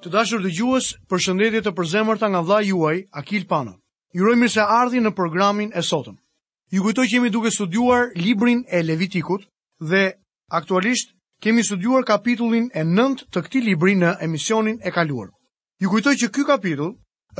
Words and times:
Të 0.00 0.08
dashur 0.12 0.40
të 0.40 0.50
gjuhës 0.56 0.86
për 1.12 1.20
shëndetje 1.22 1.60
të 1.66 1.70
përzemërta 1.78 2.28
nga 2.32 2.38
vla 2.48 2.58
juaj, 2.64 2.98
Akil 3.20 3.42
Pano. 3.48 3.74
Jurojmë 4.16 4.46
se 4.54 4.62
ardhi 4.64 5.00
në 5.04 5.10
programin 5.18 5.68
e 5.76 5.82
sotëm. 5.84 6.14
Ju 6.72 6.80
kujtoj 6.86 7.04
që 7.12 7.28
duke 7.34 7.50
studuar 7.52 8.06
librin 8.16 8.62
e 8.72 8.80
Levitikut 8.82 9.44
dhe 9.90 10.00
aktualisht 10.60 11.12
kemi 11.44 11.62
studuar 11.68 12.06
kapitullin 12.08 12.70
e 12.72 12.84
9 12.84 13.26
të 13.28 13.42
këti 13.44 13.60
libri 13.66 13.94
në 14.00 14.14
emisionin 14.24 14.80
e 14.82 14.90
kaluar. 14.90 15.28
Ju 15.82 15.90
kujtoj 15.92 16.14
që 16.22 16.32
ky 16.32 16.46
kapitull 16.48 16.96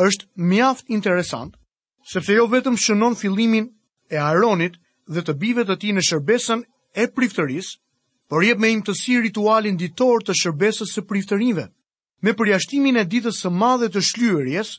është 0.06 0.26
mjaft 0.52 0.84
interesant, 0.92 1.56
sepse 2.12 2.34
jo 2.36 2.44
vetëm 2.52 2.76
shënon 2.76 3.16
fillimin 3.22 3.72
e 4.12 4.18
Aronit 4.20 4.76
dhe 5.08 5.22
të 5.24 5.32
bive 5.40 5.64
të 5.64 5.80
ti 5.80 5.96
në 5.96 6.04
shërbesën 6.10 6.62
e 7.00 7.08
priftërisë, 7.08 7.76
për 8.28 8.48
jep 8.50 8.58
me 8.60 8.74
im 8.76 8.82
të 8.84 8.92
si 9.00 9.16
ritualin 9.24 9.76
ditor 9.80 10.20
të 10.20 10.36
shërbesës 10.44 10.92
së 10.98 11.08
priftërinve. 11.08 11.70
Me 12.26 12.32
përjashtimin 12.38 13.00
e 13.00 13.06
ditës 13.12 13.38
së 13.42 13.50
madhe 13.60 13.86
të 13.92 14.00
shlyerjes, 14.06 14.70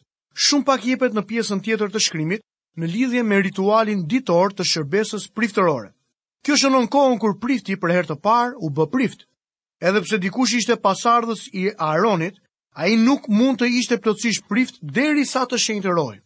shumë 0.48 0.66
pak 0.68 0.84
jepet 0.88 1.16
në 1.18 1.24
pjesën 1.32 1.62
tjetër 1.66 1.90
të 1.96 2.02
shkrimit 2.08 2.44
në 2.82 2.90
lidhje 2.92 3.24
me 3.30 3.40
ritualin 3.46 4.04
ditor 4.12 4.54
të 4.54 4.68
shërbesës 4.72 5.26
priftërore. 5.40 5.88
Kjo 6.46 6.58
shënon 6.64 6.86
kohën 6.94 7.18
kur 7.24 7.34
prifti 7.46 7.80
për 7.82 7.94
herë 7.96 8.10
të 8.12 8.20
parë 8.28 8.62
u 8.62 8.70
bë 8.78 8.86
prift. 8.94 9.26
Edhe 9.90 10.04
pse 10.06 10.20
dikush 10.26 10.54
ishte 10.60 10.78
pasardhës 10.86 11.48
i 11.54 11.66
Aaronit, 11.88 12.38
ai 12.84 12.92
nuk 13.08 13.26
mund 13.40 13.62
të 13.64 13.72
ishte 13.80 13.98
plotësisht 14.06 14.46
prift 14.54 14.78
derisa 15.00 15.46
të 15.50 15.58
shenjtërojë. 15.66 16.22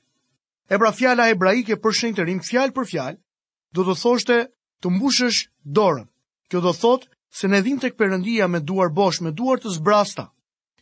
E 0.76 0.80
pra 0.82 0.92
fjala 1.00 1.30
hebraike 1.32 1.80
për 1.86 1.98
shenjtërim 2.02 2.44
fjalë 2.50 2.76
për 2.78 2.90
fjalë 2.92 3.22
do 3.78 3.88
të 3.88 3.96
thoshte 4.04 4.40
të 4.84 4.92
mbushësh 4.98 5.42
dorën. 5.80 6.08
Kjo 6.52 6.62
do 6.68 6.76
thotë 6.84 7.08
se 7.40 7.48
ne 7.56 7.62
vim 7.68 7.80
tek 7.86 7.96
Perëndia 8.04 8.48
me 8.56 8.60
duar 8.72 8.90
bosh, 9.00 9.22
me 9.28 9.32
duar 9.42 9.60
të 9.64 9.74
zbrasta. 9.80 10.28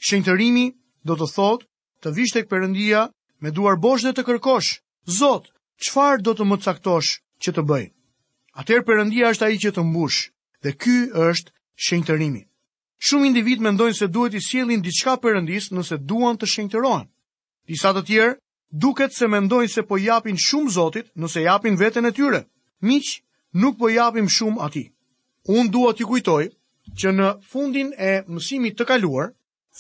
Shenjtërimi 0.03 0.65
do 1.07 1.15
të 1.19 1.27
thotë 1.33 1.65
të 2.03 2.11
vish 2.15 2.33
tek 2.35 2.49
Perëndia 2.53 3.03
me 3.43 3.51
duar 3.59 3.77
bosh 3.85 4.03
dhe 4.03 4.11
të 4.17 4.25
kërkosh, 4.29 4.71
Zot, 5.17 5.45
çfarë 5.85 6.21
do 6.25 6.33
të 6.35 6.45
më 6.49 6.57
caktosh 6.65 7.11
që 7.43 7.53
të 7.55 7.63
bëj? 7.69 7.85
Atëherë 8.61 8.85
Perëndia 8.89 9.29
është 9.33 9.45
ai 9.47 9.57
që 9.63 9.71
të 9.75 9.83
mbush 9.91 10.19
dhe 10.63 10.71
ky 10.81 10.95
është 11.27 11.51
shenjtërimi. 11.87 12.43
Shumë 13.05 13.27
individ 13.29 13.63
mendojnë 13.63 13.97
se 13.99 14.07
duhet 14.15 14.35
i 14.39 14.41
sjellin 14.47 14.83
diçka 14.85 15.15
Perëndis 15.23 15.71
nëse 15.77 15.97
duan 16.09 16.35
të 16.39 16.49
shenjtërohen. 16.53 17.07
Disa 17.71 17.91
të 17.95 18.03
tjerë 18.07 18.35
duket 18.83 19.15
se 19.17 19.27
mendojnë 19.31 19.71
se 19.75 19.83
po 19.87 19.97
japin 20.03 20.39
shumë 20.47 20.71
Zotit 20.75 21.11
nëse 21.19 21.41
japin 21.47 21.79
veten 21.79 22.05
e 22.05 22.11
tyre. 22.19 22.43
Miq, 22.87 23.21
nuk 23.61 23.79
po 23.79 23.89
japim 23.95 24.27
shumë 24.37 24.61
atij. 24.67 24.89
Unë 25.55 25.71
dua 25.75 25.91
t'ju 25.95 26.05
kujtoj 26.11 26.43
që 26.99 27.15
në 27.15 27.33
fundin 27.51 27.91
e 27.97 28.23
mësimit 28.35 28.77
të 28.77 28.85
kaluar, 28.91 29.31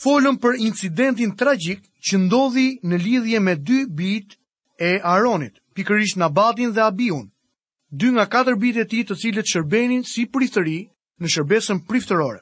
folëm 0.01 0.37
për 0.41 0.55
incidentin 0.59 1.35
tragjik 1.37 1.83
që 2.07 2.17
ndodhi 2.25 2.67
në 2.89 2.97
lidhje 3.03 3.39
me 3.45 3.53
dy 3.55 3.83
bit 3.93 4.33
e 4.81 4.97
Aronit, 5.05 5.59
pikërisht 5.77 6.17
Nabatin 6.17 6.71
dhe 6.73 6.81
Abiun, 6.81 7.27
dy 7.93 8.09
nga 8.15 8.25
katër 8.27 8.57
bit 8.59 8.79
e 8.81 8.87
tij 8.89 9.03
të 9.07 9.15
cilët 9.21 9.51
shërbenin 9.53 10.01
si 10.09 10.25
priftëri 10.25 10.79
në 11.21 11.27
shërbesën 11.35 11.83
priftërore. 11.87 12.41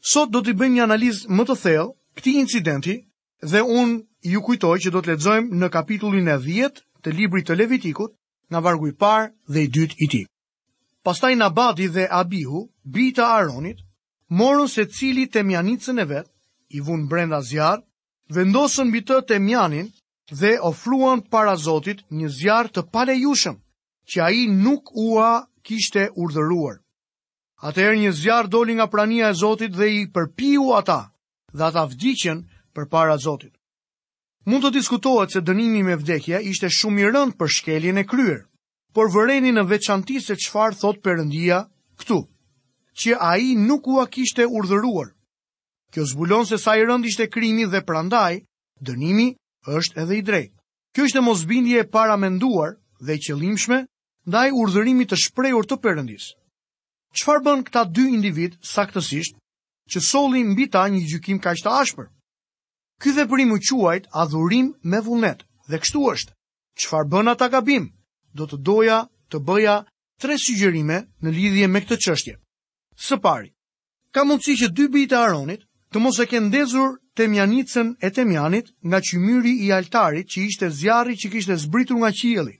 Sot 0.00 0.30
do 0.30 0.38
të 0.44 0.54
bëjmë 0.58 0.74
një 0.78 0.84
analizë 0.86 1.30
më 1.34 1.44
të 1.48 1.56
thellë 1.64 1.88
këtij 2.18 2.36
incidenti 2.44 2.94
dhe 3.42 3.62
unë 3.66 4.28
ju 4.30 4.40
kujtoj 4.46 4.76
që 4.84 4.92
do 4.94 5.00
të 5.02 5.10
lexojmë 5.14 5.58
në 5.60 5.68
kapitullin 5.74 6.28
e 6.30 6.36
10 6.46 6.78
të 7.02 7.10
librit 7.16 7.46
të 7.50 7.56
Levitikut, 7.58 8.14
nga 8.50 8.60
vargu 8.60 8.86
i 8.88 8.94
parë 8.94 9.32
dhe 9.50 9.64
i 9.64 9.68
dytë 9.68 9.96
i 9.98 10.06
tij. 10.12 10.24
Pastaj 11.04 11.34
Nabati 11.36 11.88
dhe 11.90 12.06
Abihu, 12.10 12.68
bita 12.84 13.22
e 13.26 13.36
Aronit, 13.42 13.82
morën 14.28 14.68
secili 14.68 15.26
temjanicën 15.26 15.98
e 16.00 16.04
vet 16.04 16.30
i 16.72 16.80
vun 16.80 17.08
brenda 17.08 17.40
zjarë, 17.42 17.82
vendosën 18.32 18.88
mbi 18.88 19.00
të 19.04 19.20
të 19.28 19.38
mjanin 19.40 19.88
dhe 20.32 20.56
ofruan 20.62 21.20
para 21.20 21.56
Zotit 21.56 22.04
një 22.10 22.28
zjarë 22.40 22.72
të 22.74 22.82
palejushëm, 22.92 23.56
që 24.08 24.22
a 24.24 24.30
i 24.30 24.46
nuk 24.48 24.92
ua 24.96 25.46
kishte 25.62 26.08
urdhëruar. 26.16 26.80
Atëherë 27.64 27.98
një 28.00 28.12
zjarë 28.12 28.48
doli 28.50 28.74
nga 28.78 28.86
prania 28.92 29.28
e 29.30 29.36
Zotit 29.42 29.72
dhe 29.76 29.88
i 29.90 30.00
përpiu 30.14 30.72
ata 30.76 31.10
dhe 31.52 31.64
ata 31.64 31.84
vdikjen 31.86 32.46
për 32.74 32.84
para 32.88 33.16
Zotit. 33.18 33.52
Mund 34.44 34.64
të 34.64 34.70
diskutohet 34.72 35.32
se 35.32 35.40
dënimi 35.40 35.82
me 35.84 35.96
vdekje 35.96 36.40
ishte 36.50 36.68
shumë 36.68 37.00
i 37.00 37.06
rënd 37.12 37.32
për 37.40 37.48
shkeljen 37.56 37.98
e 37.98 38.04
kryer, 38.04 38.40
por 38.92 39.08
vëreni 39.12 39.52
në 39.52 39.64
veçantisë 39.68 40.26
se 40.36 40.36
qfarë 40.44 40.78
thot 40.80 41.00
përëndia 41.04 41.64
këtu, 42.00 42.18
që 43.00 43.16
a 43.28 43.36
i 43.40 43.54
nuk 43.56 43.88
ua 43.88 44.04
kishte 44.06 44.44
urdhëruar. 44.44 45.08
Kjo 45.94 46.04
zbulon 46.10 46.44
se 46.48 46.58
sa 46.58 46.74
i 46.76 46.82
rënd 46.82 47.06
ishte 47.06 47.28
krimi 47.30 47.64
dhe 47.70 47.84
prandaj, 47.86 48.40
dënimi 48.86 49.26
është 49.78 49.94
edhe 50.02 50.16
i 50.18 50.22
drejtë. 50.28 50.52
Kjo 50.94 51.04
ishte 51.06 51.20
mosbindje 51.22 51.84
e 51.84 51.90
paramenduar 51.96 52.72
dhe 53.06 53.14
qëllimshme 53.26 53.78
ndaj 54.26 54.48
urdhërimit 54.58 55.12
të 55.12 55.18
shprehur 55.24 55.68
të 55.70 55.78
Perëndis. 55.84 56.26
Çfarë 57.18 57.44
bën 57.46 57.62
këta 57.68 57.84
dy 57.94 58.08
individ 58.16 58.56
saktësisht 58.66 59.38
që 59.92 60.02
solli 60.08 60.42
mbi 60.48 60.66
ta 60.74 60.82
një 60.90 61.04
gjykim 61.12 61.38
kaq 61.46 61.62
të 61.62 61.74
ashpër? 61.84 62.08
Ky 63.00 63.12
veprim 63.20 63.52
u 63.54 63.58
quajt 63.62 64.08
adhurim 64.24 64.72
me 64.90 64.98
vullnet 65.06 65.44
dhe 65.70 65.78
kështu 65.82 66.02
është. 66.14 66.34
Çfarë 66.82 67.10
bën 67.12 67.30
ata 67.34 67.48
gabim? 67.54 67.86
Do 68.34 68.48
të 68.50 68.56
doja 68.66 68.98
të 69.30 69.38
bëja 69.46 69.76
tre 70.22 70.34
sugjerime 70.42 70.98
në 71.22 71.30
lidhje 71.38 71.70
me 71.70 71.84
këtë 71.86 71.96
çështje. 72.06 72.34
Së 73.06 73.20
pari, 73.26 73.54
ka 74.14 74.26
mundësi 74.26 74.58
që 74.62 74.68
dy 74.74 74.88
bijtë 74.94 75.18
Aronit 75.22 75.62
të 75.94 76.00
mos 76.02 76.16
e 76.18 76.38
ndezur 76.42 76.96
temjanicën 77.14 77.88
e 78.02 78.10
temjanit 78.10 78.66
nga 78.82 78.98
qymyri 79.00 79.52
i 79.66 79.70
altarit 79.72 80.26
që 80.26 80.38
ishte 80.50 80.66
zjarri 80.74 81.14
që 81.16 81.30
kishte 81.32 81.54
zbritur 81.56 81.96
nga 82.02 82.10
qieli. 82.10 82.56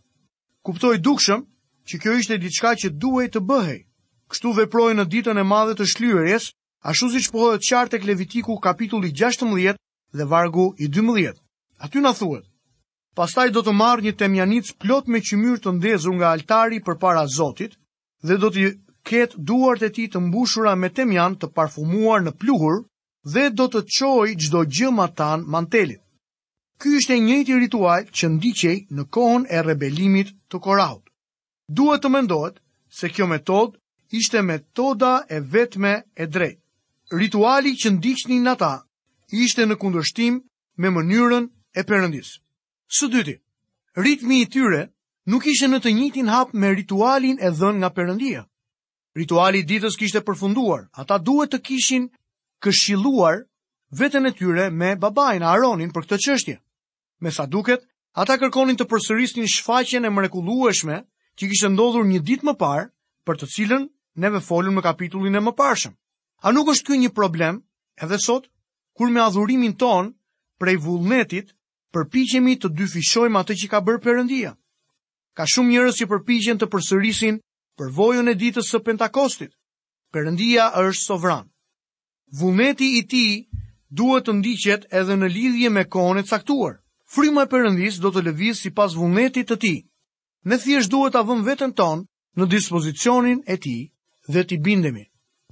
Kuptoj 0.62 0.98
dukshëm 1.02 1.40
që 1.88 1.94
kjo 2.00 2.12
ishte 2.18 2.38
diçka 2.38 2.72
që 2.78 2.88
duhej 3.02 3.28
të 3.34 3.40
bëhej. 3.50 3.80
Kështu 4.30 4.52
veproi 4.58 4.94
në 4.94 5.04
ditën 5.12 5.40
e 5.42 5.44
madhe 5.50 5.74
të 5.74 5.84
shlyerjes, 5.92 6.44
ashtu 6.86 7.10
siç 7.10 7.26
pohohet 7.34 7.66
qartë 7.70 7.98
e 7.98 8.06
Levitiku 8.06 8.54
kapitulli 8.66 9.10
16 9.10 9.74
dhe 10.14 10.24
vargu 10.30 10.68
i 10.78 10.86
12. 10.94 11.34
Aty 11.84 11.98
na 12.06 12.14
thuhet: 12.14 12.46
Pastaj 13.18 13.50
do 13.50 13.66
të 13.66 13.72
marrë 13.80 14.04
një 14.06 14.14
temjanic 14.22 14.70
plot 14.78 15.06
me 15.10 15.18
qymyr 15.26 15.58
të 15.58 15.70
ndezur 15.80 16.14
nga 16.20 16.30
altari 16.34 16.78
përpara 16.86 17.26
Zotit 17.26 17.72
dhe 18.22 18.38
do 18.38 18.48
të 18.54 18.70
ketë 19.10 19.38
duart 19.42 19.82
e 19.82 19.90
ti 19.90 20.04
të 20.08 20.20
mbushura 20.22 20.74
me 20.78 20.88
temjan 20.94 21.34
të 21.36 21.46
parfumuar 21.58 22.22
në 22.22 22.32
pluhur, 22.40 22.78
dhe 23.24 23.48
do 23.56 23.64
të 23.72 23.80
qoj 23.88 24.34
gjdo 24.36 24.64
gjë 24.68 25.06
tan 25.16 25.44
mantelit. 25.48 26.00
Ky 26.80 26.88
është 26.98 27.14
e 27.16 27.20
njëti 27.26 27.54
ritual 27.58 28.04
që 28.12 28.26
ndiqej 28.36 28.78
në 28.96 29.02
kohën 29.14 29.46
e 29.48 29.62
rebelimit 29.62 30.34
të 30.50 30.58
koraut. 30.60 31.04
Duhet 31.72 32.02
të 32.02 32.10
mendojt 32.12 32.60
se 32.98 33.08
kjo 33.08 33.26
metod 33.26 33.78
ishte 34.10 34.42
metoda 34.42 35.22
e 35.30 35.40
vetme 35.40 35.94
e 36.16 36.26
drejt. 36.26 36.58
Rituali 37.16 37.72
që 37.80 37.88
ndiqni 37.96 38.38
në 38.44 38.50
ata 38.56 38.74
ishte 39.32 39.64
në 39.66 39.74
kundërshtim 39.80 40.42
me 40.76 40.88
mënyrën 40.92 41.48
e 41.78 41.82
përëndis. 41.88 42.28
Së 42.92 43.08
dyti, 43.08 43.34
ritmi 43.96 44.42
i 44.42 44.50
tyre 44.52 44.90
nuk 45.30 45.46
ishe 45.46 45.68
në 45.70 45.78
të 45.80 45.94
njitin 45.96 46.28
hap 46.28 46.52
me 46.52 46.74
ritualin 46.76 47.38
e 47.40 47.48
dhën 47.50 47.80
nga 47.80 47.90
përëndia. 47.96 48.42
Rituali 49.16 49.62
ditës 49.62 49.96
kishte 49.96 50.20
përfunduar, 50.26 50.88
ata 51.00 51.16
duhet 51.18 51.54
të 51.54 51.58
kishin 51.66 52.10
këshiluar 52.64 53.34
vetën 54.00 54.26
e 54.26 54.32
tyre 54.38 54.70
me 54.72 54.94
babain 55.02 55.42
Aronin 55.44 55.92
për 55.92 56.06
këtë 56.06 56.18
qështje. 56.26 56.56
Me 57.22 57.30
sa 57.36 57.44
duket, 57.46 57.84
ata 58.22 58.38
kërkonin 58.40 58.78
të 58.80 58.86
përsërisnin 58.92 59.50
shfaqen 59.56 60.08
e 60.08 60.12
mrekulueshme 60.14 60.96
që 61.38 61.50
kishtë 61.50 61.70
ndodhur 61.74 62.06
një 62.08 62.20
dit 62.30 62.42
më 62.48 62.54
parë 62.62 62.88
për 63.28 63.40
të 63.40 63.48
cilën 63.54 63.84
neve 64.24 64.40
folin 64.48 64.74
në 64.76 64.84
kapitullin 64.88 65.38
e 65.40 65.44
më 65.44 65.52
parshëm. 65.60 65.94
A 66.46 66.52
nuk 66.52 66.72
është 66.72 66.88
kjo 66.88 66.96
një 67.02 67.10
problem 67.20 67.60
edhe 68.04 68.18
sot, 68.26 68.48
kur 68.96 69.10
me 69.12 69.22
adhurimin 69.24 69.76
ton 69.82 70.12
prej 70.60 70.76
vullnetit 70.86 71.54
përpichemi 71.94 72.56
të 72.58 72.72
dyfishojmë 72.80 73.40
atë 73.40 73.56
që 73.60 73.70
ka 73.72 73.80
bërë 73.86 74.02
përëndia. 74.06 74.52
Ka 75.36 75.44
shumë 75.52 75.74
njërës 75.74 75.98
që 76.00 76.08
përpichen 76.12 76.58
të 76.60 76.68
përsërisin 76.74 77.40
për 77.78 77.88
vojën 77.96 78.30
e 78.30 78.36
ditës 78.42 78.70
së 78.70 78.80
Pentakostit. 78.86 79.52
Përëndia 80.14 80.70
është 80.82 81.02
sovran 81.06 81.48
vullneti 82.40 82.88
i 82.98 83.04
ti 83.12 83.26
duhet 83.98 84.26
të 84.26 84.32
ndiqet 84.40 84.86
edhe 84.96 85.14
në 85.20 85.28
lidhje 85.34 85.70
me 85.74 85.84
kohën 85.94 86.20
e 86.22 86.26
caktuar. 86.28 86.80
Frima 87.14 87.44
e 87.46 87.50
Perëndis 87.52 88.00
do 88.02 88.10
të 88.10 88.24
lëviz 88.28 88.62
sipas 88.64 88.96
vullnetit 88.98 89.48
të 89.52 89.58
tij. 89.62 89.76
Ne 90.50 90.58
thjesht 90.58 90.90
duhet 90.92 91.14
ta 91.14 91.22
vëmë 91.28 91.46
veten 91.46 91.72
ton 91.78 92.02
në 92.36 92.48
dispozicionin 92.56 93.44
e 93.46 93.56
tij 93.62 93.82
dhe 94.32 94.42
t'i 94.48 94.58
bindemi. 94.64 95.04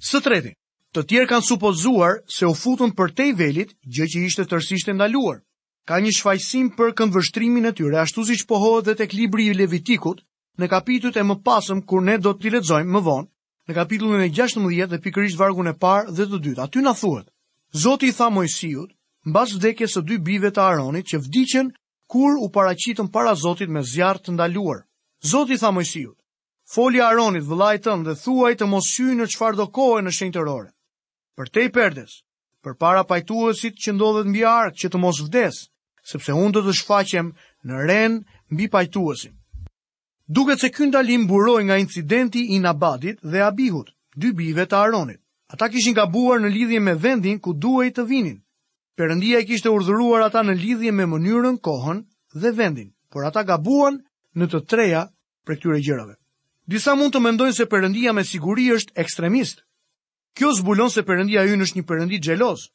Së 0.03 0.21
treti, 0.25 0.57
të 0.95 1.07
tjerë 1.09 1.29
kanë 1.31 1.47
supozuar 1.49 2.17
se 2.27 2.47
u 2.51 2.55
futën 2.59 2.91
për 2.99 3.15
te 3.17 3.29
i 3.31 3.33
velit 3.39 3.75
gjë 3.87 4.09
që 4.15 4.25
ishte 4.27 4.49
tërsisht 4.51 4.91
e 4.91 4.97
ndaluar. 4.97 5.39
Ka 5.87 6.01
një 6.03 6.13
shfajsim 6.19 6.69
për 6.79 6.95
këndvështrimin 6.99 7.71
e 7.71 7.73
tyre, 7.75 7.99
ashtu 8.03 8.25
si 8.27 8.37
që 8.41 8.49
pohohet 8.51 8.87
dhe 8.89 8.95
tek 9.01 9.15
libri 9.19 9.49
i 9.51 9.55
Levitikut, 9.57 10.21
në 10.59 10.67
kapitut 10.71 11.17
e 11.19 11.23
më 11.27 11.41
pasëm 11.47 11.81
kur 11.89 12.03
ne 12.07 12.17
do 12.23 12.35
t'i 12.39 12.51
ledzojmë 12.55 12.91
më 12.95 13.01
vonë, 13.07 13.32
në 13.69 13.75
kapitullin 13.79 14.25
e 14.27 14.31
16 14.35 14.87
dhe 14.91 14.99
pikërisht 15.05 15.39
vargu 15.39 15.63
e 15.71 15.75
parë 15.79 16.11
dhe 16.17 16.25
të 16.27 16.39
dytë. 16.45 16.63
Aty 16.67 16.83
na 16.83 16.93
thuhet: 16.99 17.29
Zoti 17.83 18.09
i 18.11 18.15
tha 18.17 18.29
Mojsiut, 18.35 18.91
mbas 19.31 19.53
vdekjes 19.57 19.95
së 19.97 20.03
dy 20.09 20.17
bijve 20.19 20.51
të 20.51 20.61
Aronit 20.65 21.07
që 21.13 21.21
vdiqën 21.25 21.69
kur 22.13 22.37
u 22.43 22.49
paraqitën 22.53 23.09
para 23.13 23.35
Zotit 23.39 23.71
me 23.71 23.83
zjarr 23.83 24.21
të 24.21 24.35
ndaluar. 24.35 24.83
Zoti 25.23 25.55
i 25.57 25.61
tha 25.63 25.71
Mojsiut: 25.71 26.19
Foli 26.75 27.01
Aronit 27.03 27.47
vëllait 27.47 27.83
dhe 28.05 28.17
thuaj 28.25 28.53
të 28.59 28.67
mos 28.73 28.89
hyjë 28.97 29.17
në 29.21 29.27
çfarëdo 29.33 29.67
kohë 29.77 30.03
në 30.03 30.13
shenjtërore. 30.19 30.71
Për 31.37 31.47
te 31.55 31.65
i 31.69 31.73
perdes, 31.73 32.19
për 32.63 32.75
para 32.83 33.05
pajtuesit 33.09 33.79
që 33.83 33.95
ndodhet 33.97 34.27
mbi 34.29 34.43
bjarë 34.43 34.75
që 34.81 34.91
të 34.93 34.99
mos 35.01 35.23
vdes, 35.27 35.63
sepse 36.11 36.33
unë 36.35 36.55
do 36.59 36.63
të 36.67 36.73
shfaqem 36.81 37.33
në 37.67 37.85
ren 37.89 38.19
mbi 38.53 38.69
pajtuesin. 38.75 39.35
Duket 40.29 40.61
se 40.61 40.69
ky 40.71 40.87
ndalim 40.87 41.27
buroi 41.27 41.65
nga 41.65 41.79
incidenti 41.79 42.41
i 42.55 42.59
Nabadit 42.61 43.19
dhe 43.23 43.43
Abihut, 43.43 43.91
dy 44.17 44.31
bijve 44.33 44.67
të 44.67 44.77
Aronit. 44.79 45.21
Ata 45.53 45.69
kishin 45.69 45.95
gabuar 45.95 46.41
në 46.41 46.49
lidhje 46.49 46.81
me 46.81 46.95
vendin 46.95 47.39
ku 47.41 47.53
duhej 47.53 47.91
të 47.97 48.07
vinin. 48.09 48.39
Perëndia 48.97 49.41
i 49.43 49.47
kishte 49.51 49.69
urdhëruar 49.69 50.23
ata 50.25 50.43
në 50.43 50.55
lidhje 50.63 50.93
me 50.93 51.07
mënyrën, 51.11 51.59
kohën 51.61 52.05
dhe 52.41 52.53
vendin, 52.57 52.93
por 53.11 53.25
ata 53.27 53.43
gabuan 53.43 53.99
në 54.37 54.49
të 54.53 54.61
treja 54.71 55.03
për 55.45 55.59
këtyre 55.59 55.81
gjërave. 55.85 56.15
Disa 56.71 56.95
mund 56.95 57.13
të 57.13 57.21
mendojnë 57.27 57.57
se 57.57 57.67
Perëndia 57.69 58.15
me 58.15 58.25
siguri 58.25 58.71
është 58.77 58.97
ekstremist. 59.05 59.65
Kjo 60.39 60.55
zbulon 60.57 60.89
se 60.91 61.03
Perëndia 61.05 61.45
hyn 61.49 61.67
është 61.67 61.81
një 61.81 61.89
Perëndi 61.91 62.23
xheloz. 62.25 62.69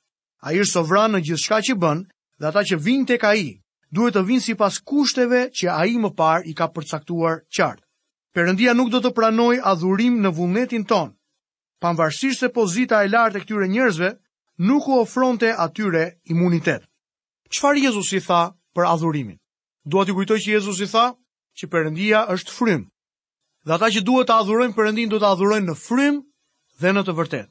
Ai 0.45 0.59
është 0.61 0.73
sovran 0.77 1.15
në 1.15 1.23
gjithçka 1.29 1.61
që 1.69 1.77
bën 1.81 2.03
dhe 2.39 2.45
ata 2.51 2.61
që 2.69 2.77
vinë 2.85 3.07
tek 3.15 3.23
ai 3.31 3.59
duhet 3.93 4.17
të 4.17 4.21
vinë 4.27 4.43
si 4.45 4.55
pas 4.59 4.77
kushteve 4.89 5.43
që 5.55 5.69
a 5.71 5.83
i 5.87 5.95
më 6.01 6.11
par 6.17 6.45
i 6.49 6.53
ka 6.57 6.67
përcaktuar 6.75 7.41
qartë. 7.55 7.83
Perëndia 8.35 8.73
nuk 8.75 8.91
do 8.93 8.99
të 9.01 9.13
pranoj 9.17 9.55
adhurim 9.65 10.19
në 10.21 10.31
vullnetin 10.37 10.83
tonë, 10.89 11.15
panvarsisht 11.81 12.43
se 12.43 12.49
pozita 12.53 13.01
e 13.05 13.09
lartë 13.09 13.39
e 13.39 13.45
këtyre 13.45 13.69
njërzve 13.71 14.09
nuk 14.67 14.87
u 14.91 14.99
ofronte 15.01 15.49
atyre 15.53 16.03
imunitet. 16.29 16.83
Qfar 17.49 17.79
Jezus 17.79 18.11
i 18.13 18.19
tha 18.21 18.41
për 18.75 18.85
adhurimin? 18.91 19.39
Doa 19.87 20.05
t'i 20.05 20.13
kujtoj 20.13 20.37
që 20.43 20.49
Jezus 20.57 20.83
i 20.83 20.89
tha 20.91 21.07
që 21.57 21.69
perëndia 21.71 22.25
është 22.33 22.53
frym, 22.57 22.87
Dhe 23.67 23.75
ata 23.75 23.89
që 23.91 23.99
duhet 24.07 24.29
të 24.31 24.31
adhurojnë 24.39 24.75
përëndin 24.77 25.09
do 25.11 25.17
të 25.19 25.27
adhurojnë 25.27 25.67
në 25.67 25.73
frym 25.75 26.21
dhe 26.79 26.91
në 26.95 27.01
të 27.03 27.15
vërtet. 27.17 27.49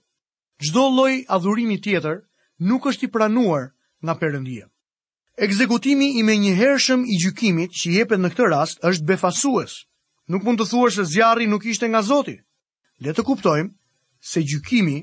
Gjdo 0.65 0.85
loj 0.97 1.13
adhurimi 1.29 1.77
tjetër 1.85 2.23
nuk 2.71 2.89
është 2.89 3.05
i 3.05 3.11
pranuar 3.13 3.67
nga 4.01 4.15
përëndia. 4.17 4.65
Ekzekutimi 5.37 6.13
i 6.19 6.23
me 6.23 6.35
i 6.35 7.17
gjykimit 7.23 7.73
që 7.81 7.91
jepet 7.93 8.21
në 8.21 8.29
këtë 8.33 8.45
rast 8.53 8.79
është 8.89 9.05
befasues. 9.09 9.73
Nuk 10.33 10.43
mund 10.47 10.61
të 10.63 10.67
thua 10.71 10.91
se 10.95 11.05
zjarri 11.13 11.47
nuk 11.51 11.65
ishte 11.69 11.89
nga 11.93 12.01
Zoti. 12.03 12.37
Le 13.05 13.13
të 13.13 13.23
kuptojmë 13.29 13.75
se 14.31 14.41
gjykimi 14.49 14.97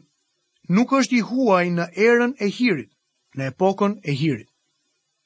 nuk 0.74 0.90
është 1.00 1.16
i 1.16 1.22
huaj 1.30 1.70
në 1.78 1.86
erën 2.08 2.34
e 2.42 2.50
hirit, 2.50 2.90
në 3.38 3.52
epokën 3.54 3.94
e 4.02 4.12
hirit. 4.24 4.50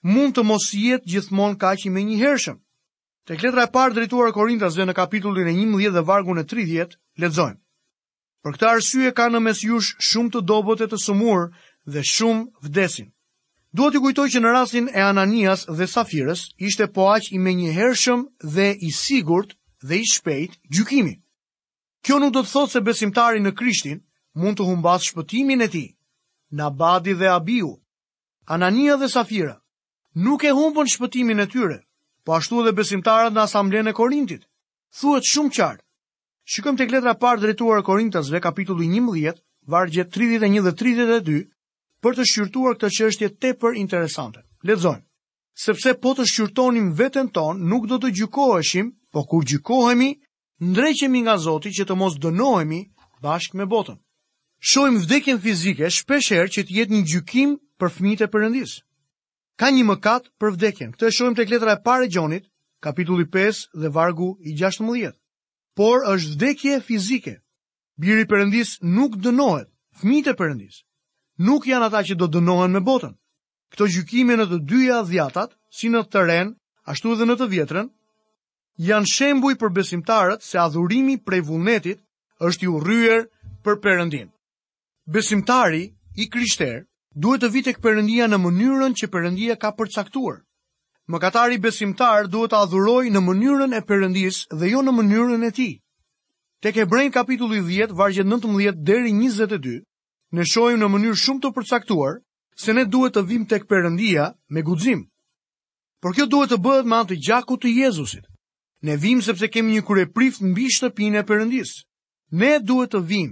Mund 0.03 0.35
të 0.35 0.43
mos 0.49 0.67
jetë 0.75 1.07
gjithmonë 1.13 1.57
kaq 1.63 1.87
i 1.87 1.89
menjëhershëm. 1.97 2.59
Tek 3.27 3.43
letra 3.47 3.63
e 3.67 3.71
parë 3.77 3.95
drejtuar 3.97 4.35
Korintasve 4.35 4.83
në 4.87 4.93
kapitullin 4.99 5.47
e 5.51 5.55
11 5.61 5.95
dhe 5.97 6.03
vargun 6.11 6.43
e 6.43 6.43
30, 6.51 6.99
lexojmë. 7.23 7.59
Për 8.43 8.53
këtë 8.57 8.69
arsye 8.75 9.15
kanë 9.19 9.39
mes 9.47 9.63
jush 9.69 9.95
shumë 10.09 10.35
të 10.35 10.43
dobët 10.51 10.83
e 10.87 10.91
të 10.91 10.99
sumur 11.05 11.47
dhe 11.95 12.03
shumë 12.15 12.45
vdesin. 12.67 13.09
Duhet 13.75 13.95
të 13.97 14.01
kujtoj 14.03 14.25
që 14.33 14.39
në 14.43 14.51
rastin 14.55 14.85
e 14.93 15.01
Ananias 15.03 15.65
dhe 15.77 15.87
Safires, 15.91 16.43
ishte 16.67 16.87
po 16.97 17.07
aq 17.13 17.27
i 17.35 17.39
me 17.45 17.53
një 17.55 17.73
hershëm 17.77 18.21
dhe 18.53 18.67
i 18.79 18.91
sigurt 18.97 19.57
dhe 19.89 19.97
i 19.99 20.05
shpejt 20.11 20.55
gjykimi. 20.75 21.15
Kjo 22.05 22.19
nuk 22.23 22.33
do 22.37 22.41
të 22.45 22.51
thotë 22.53 22.71
se 22.77 22.81
besimtari 22.87 23.43
në 23.43 23.51
Krishtin 23.59 23.99
mund 24.43 24.57
të 24.57 24.63
humbas 24.69 25.09
shpëtimin 25.09 25.65
e 25.65 25.67
ti, 25.73 25.83
Nabadi 26.61 27.13
dhe 27.19 27.27
Abiu, 27.33 27.73
Anania 28.57 28.95
dhe 29.01 29.09
Safira, 29.11 29.57
nuk 30.15 30.43
e 30.47 30.53
humbën 30.55 30.87
shpëtimin 30.93 31.41
e 31.43 31.47
tyre, 31.51 31.77
po 32.23 32.37
ashtu 32.37 32.61
edhe 32.63 32.71
besimtarët 32.79 33.35
në 33.35 33.43
asamblen 33.43 33.91
e 33.91 33.93
Korintit. 33.99 34.47
Thuhet 34.99 35.27
shumë 35.27 35.51
qartë. 35.57 35.83
Shikojmë 36.51 36.77
tek 36.79 36.91
letra 36.95 37.13
parë 37.25 37.43
drejtuar 37.43 37.83
Korintasve, 37.83 38.39
kapitulli 38.47 38.87
11, 38.95 39.41
vargje 39.75 40.07
31 40.17 40.63
dhe 40.67 40.73
32, 41.43 41.43
për 42.07 42.15
të 42.15 42.23
shqyrtuar 42.31 42.75
këtë 42.79 42.89
çështje 42.97 43.27
tepër 43.43 43.73
interesante. 43.75 44.39
Lexojmë. 44.69 45.03
Sepse 45.59 45.91
po 46.03 46.13
të 46.15 46.23
shqyrtonim 46.31 46.93
veten 46.99 47.27
ton, 47.35 47.59
nuk 47.67 47.87
do 47.91 47.97
të 47.99 48.11
gjykoheshim, 48.15 48.93
po 49.11 49.25
kur 49.27 49.43
gjykohemi, 49.49 50.11
ndrejqemi 50.71 51.21
nga 51.25 51.35
Zoti 51.43 51.71
që 51.75 51.83
të 51.87 51.97
mos 51.99 52.15
dënohemi 52.23 52.79
bashkë 53.23 53.57
me 53.59 53.65
botën. 53.73 53.97
Shohim 54.69 55.01
vdekjen 55.03 55.41
fizike 55.43 55.89
shpeshherë 55.97 56.51
që 56.55 56.61
të 56.67 56.75
jetë 56.77 56.93
një 56.95 57.03
gjykim 57.11 57.57
për 57.79 57.89
fëmijët 57.97 58.23
e 58.23 58.29
Perëndis. 58.33 58.71
Ka 59.59 59.67
një 59.73 59.83
mëkat 59.91 60.31
për 60.39 60.55
vdekjen. 60.55 60.95
Këtë 60.95 61.09
e 61.11 61.11
shohim 61.17 61.35
tek 61.37 61.51
letra 61.51 61.75
e 61.75 61.83
parë 61.85 62.07
e 62.07 62.11
Gjonit, 62.13 62.47
kapitulli 62.83 63.27
5 63.27 63.75
dhe 63.83 63.91
vargu 63.95 64.31
i 64.47 64.55
16. 64.57 65.11
Por 65.77 66.07
është 66.13 66.31
vdekje 66.39 66.79
fizike. 66.87 67.35
Biri 67.99 68.23
Perëndis 68.25 68.77
nuk 68.95 69.19
dënohet, 69.25 69.67
fëmijët 69.99 70.33
e 70.37 70.39
Perëndis 70.39 70.77
nuk 71.37 71.65
janë 71.69 71.85
ata 71.89 72.01
që 72.05 72.15
do 72.17 72.27
dënohen 72.31 72.73
me 72.73 72.81
botën. 72.81 73.13
Këto 73.73 73.87
gjykime 73.93 74.37
në 74.39 74.45
të 74.49 74.59
dyja 74.69 75.01
dhjatat, 75.07 75.53
si 75.75 75.89
në 75.91 76.01
të 76.09 76.23
rren, 76.25 76.53
ashtu 76.87 77.13
edhe 77.13 77.27
në 77.27 77.35
të 77.39 77.47
vjetrën, 77.51 77.87
janë 78.89 79.11
shembuj 79.11 79.53
për 79.59 79.73
besimtarët 79.79 80.45
se 80.45 80.59
adhurimi 80.59 81.17
prej 81.17 81.41
vullnetit 81.49 82.01
është 82.39 82.65
i 82.65 82.69
urryer 82.71 83.25
për 83.65 83.77
Perëndin. 83.83 84.29
Besimtari 85.07 85.87
i 86.19 86.27
krishterë 86.29 86.83
duhet 87.17 87.41
të 87.43 87.51
vitek 87.53 87.77
tek 87.77 87.83
Perëndia 87.85 88.27
në 88.27 88.37
mënyrën 88.39 88.95
që 88.97 89.09
Perëndia 89.11 89.57
ka 89.59 89.71
përcaktuar. 89.77 90.41
Mëkatari 91.07 91.57
besimtar 91.63 92.27
duhet 92.27 92.51
të 92.51 92.59
adhurojë 92.63 93.13
në 93.13 93.21
mënyrën 93.25 93.73
e 93.77 93.83
Perëndisë 93.87 94.55
dhe 94.59 94.71
jo 94.73 94.81
në 94.85 94.91
mënyrën 94.93 95.47
e 95.47 95.51
tij. 95.55 95.71
Tek 96.61 96.81
Hebrej 96.83 97.11
kapitulli 97.15 97.61
10 97.63 97.93
vargjet 97.95 98.25
19 98.27 98.75
deri 98.83 99.11
ne 100.35 100.43
shohim 100.45 100.79
në 100.81 100.87
mënyrë 100.91 101.17
shumë 101.23 101.41
të 101.43 101.51
përcaktuar 101.57 102.17
se 102.63 102.73
ne 102.73 102.83
duhet 102.85 103.13
të 103.15 103.21
vim 103.29 103.45
tek 103.45 103.67
Perëndia 103.69 104.29
me 104.49 104.61
guxim. 104.61 105.05
Por 106.01 106.13
kjo 106.15 106.25
duhet 106.27 106.51
të 106.53 106.59
bëhet 106.65 106.85
me 106.87 106.97
anë 106.99 107.09
të 107.11 107.17
gjakut 107.27 107.61
të 107.63 107.71
Jezusit. 107.83 108.25
Ne 108.85 108.97
vim 109.01 109.21
sepse 109.25 109.47
kemi 109.49 109.77
një 109.77 109.85
kryeprift 109.87 110.41
mbi 110.43 110.67
shtëpinë 110.75 111.21
e 111.21 111.25
Perëndis. 111.29 111.69
Ne 112.41 112.57
duhet 112.59 112.91
të 112.93 113.01
vim. 113.09 113.31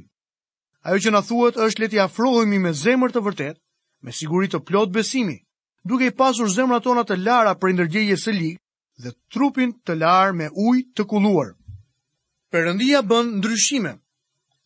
Ajo 0.88 1.02
që 1.04 1.12
na 1.14 1.22
thuhet 1.28 1.58
është 1.66 1.82
leti 1.84 2.00
afrohemi 2.00 2.60
me 2.64 2.72
zemër 2.74 3.12
të 3.14 3.24
vërtet, 3.28 3.58
me 4.06 4.14
siguri 4.14 4.48
të 4.48 4.60
plot 4.68 4.92
besimi, 4.94 5.36
duke 5.84 6.08
i 6.08 6.14
pasur 6.14 6.50
zemrat 6.54 6.84
tona 6.86 7.04
të 7.04 7.18
lara 7.26 7.56
për 7.58 7.74
ndërgjegjes 7.74 8.24
së 8.28 8.34
ligj 8.40 8.60
dhe 9.02 9.12
trupin 9.34 9.74
të 9.86 9.98
larë 10.00 10.38
me 10.38 10.48
ujë 10.54 10.86
të 10.96 11.04
kulluar. 11.10 11.52
Perëndia 12.54 13.02
bën 13.04 13.34
ndryshime. 13.40 13.98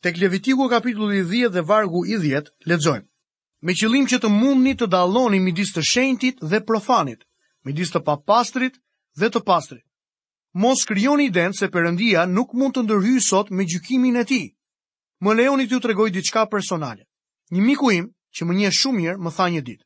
Tek 0.04 0.18
Levitiku 0.22 0.68
kapitulli 0.70 1.20
10 1.24 1.50
dhe 1.54 1.62
vargu 1.68 2.06
i 2.08 2.16
10 2.20 2.48
lexojmë: 2.72 3.06
Me 3.66 3.74
qëllim 3.80 4.06
që 4.12 4.20
të 4.24 4.30
mundni 4.34 4.74
të 4.80 4.88
dalloni 4.94 5.42
midis 5.48 5.74
të 5.76 5.84
shenjtit 5.90 6.40
dhe 6.52 6.62
profanit, 6.70 7.26
midis 7.68 7.92
të 7.92 8.02
papastrit 8.10 8.78
dhe 9.20 9.30
të 9.34 9.42
pastrit. 9.50 9.84
Mos 10.66 10.86
krijoni 10.92 11.26
idenë 11.30 11.54
se 11.58 11.68
Perëndia 11.74 12.24
nuk 12.38 12.54
mund 12.60 12.78
të 12.78 12.86
ndërhyjë 12.86 13.26
sot 13.28 13.52
me 13.58 13.66
gjykimin 13.74 14.22
e 14.24 14.26
tij. 14.32 14.48
Më 15.24 15.36
lejoni 15.40 15.68
t'ju 15.68 15.80
tregoj 15.84 16.10
diçka 16.16 16.46
personale. 16.54 17.04
Një 17.52 17.62
miku 17.68 17.92
im, 18.00 18.08
që 18.36 18.46
më 18.48 18.54
njeh 18.56 18.76
shumë 18.80 18.98
mirë, 19.04 19.20
më 19.26 19.30
tha 19.36 19.46
një 19.52 19.62
ditë: 19.70 19.86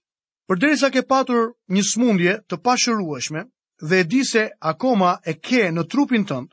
"Përderisa 0.49 0.89
ke 0.93 1.01
patur 1.09 1.43
një 1.73 1.83
smundje 1.91 2.33
të 2.49 2.61
pashërueshme 2.65 3.41
dhe 3.89 3.95
e 3.99 4.05
di 4.13 4.21
se 4.33 4.45
akoma 4.73 5.17
e 5.25 5.33
ke 5.47 5.71
në 5.73 5.87
trupin 5.91 6.23
tënd, 6.29 6.47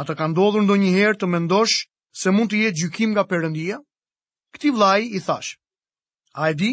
atë 0.00 0.12
ka 0.18 0.24
ndodhur 0.28 0.62
ndonjëherë 0.68 1.16
të 1.18 1.26
mendosh 1.36 1.86
se 2.18 2.34
mund 2.34 2.50
të 2.52 2.58
jetë 2.64 2.80
gjykim 2.82 3.12
nga 3.14 3.22
përëndia? 3.30 3.76
Këti 4.54 4.72
vlaj 4.74 5.00
i 5.14 5.20
thash, 5.22 5.52
a 6.34 6.48
e 6.50 6.54
di, 6.58 6.70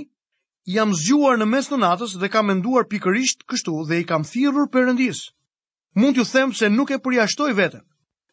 jam 0.73 0.89
zgjuar 0.97 1.37
në 1.37 1.45
mes 1.51 1.67
në 1.69 1.77
natës 1.83 2.15
dhe 2.21 2.29
kam 2.33 2.49
menduar 2.49 2.87
pikërisht 2.89 3.45
kështu 3.49 3.75
dhe 3.89 3.99
i 4.01 4.07
kam 4.09 4.25
thirur 4.25 4.65
përëndis. 4.73 5.19
Mund 5.95 6.15
t'ju 6.17 6.25
them 6.33 6.49
se 6.57 6.65
nuk 6.73 6.89
e 6.91 6.97
përjashtoj 6.99 7.51
veten. 7.59 7.83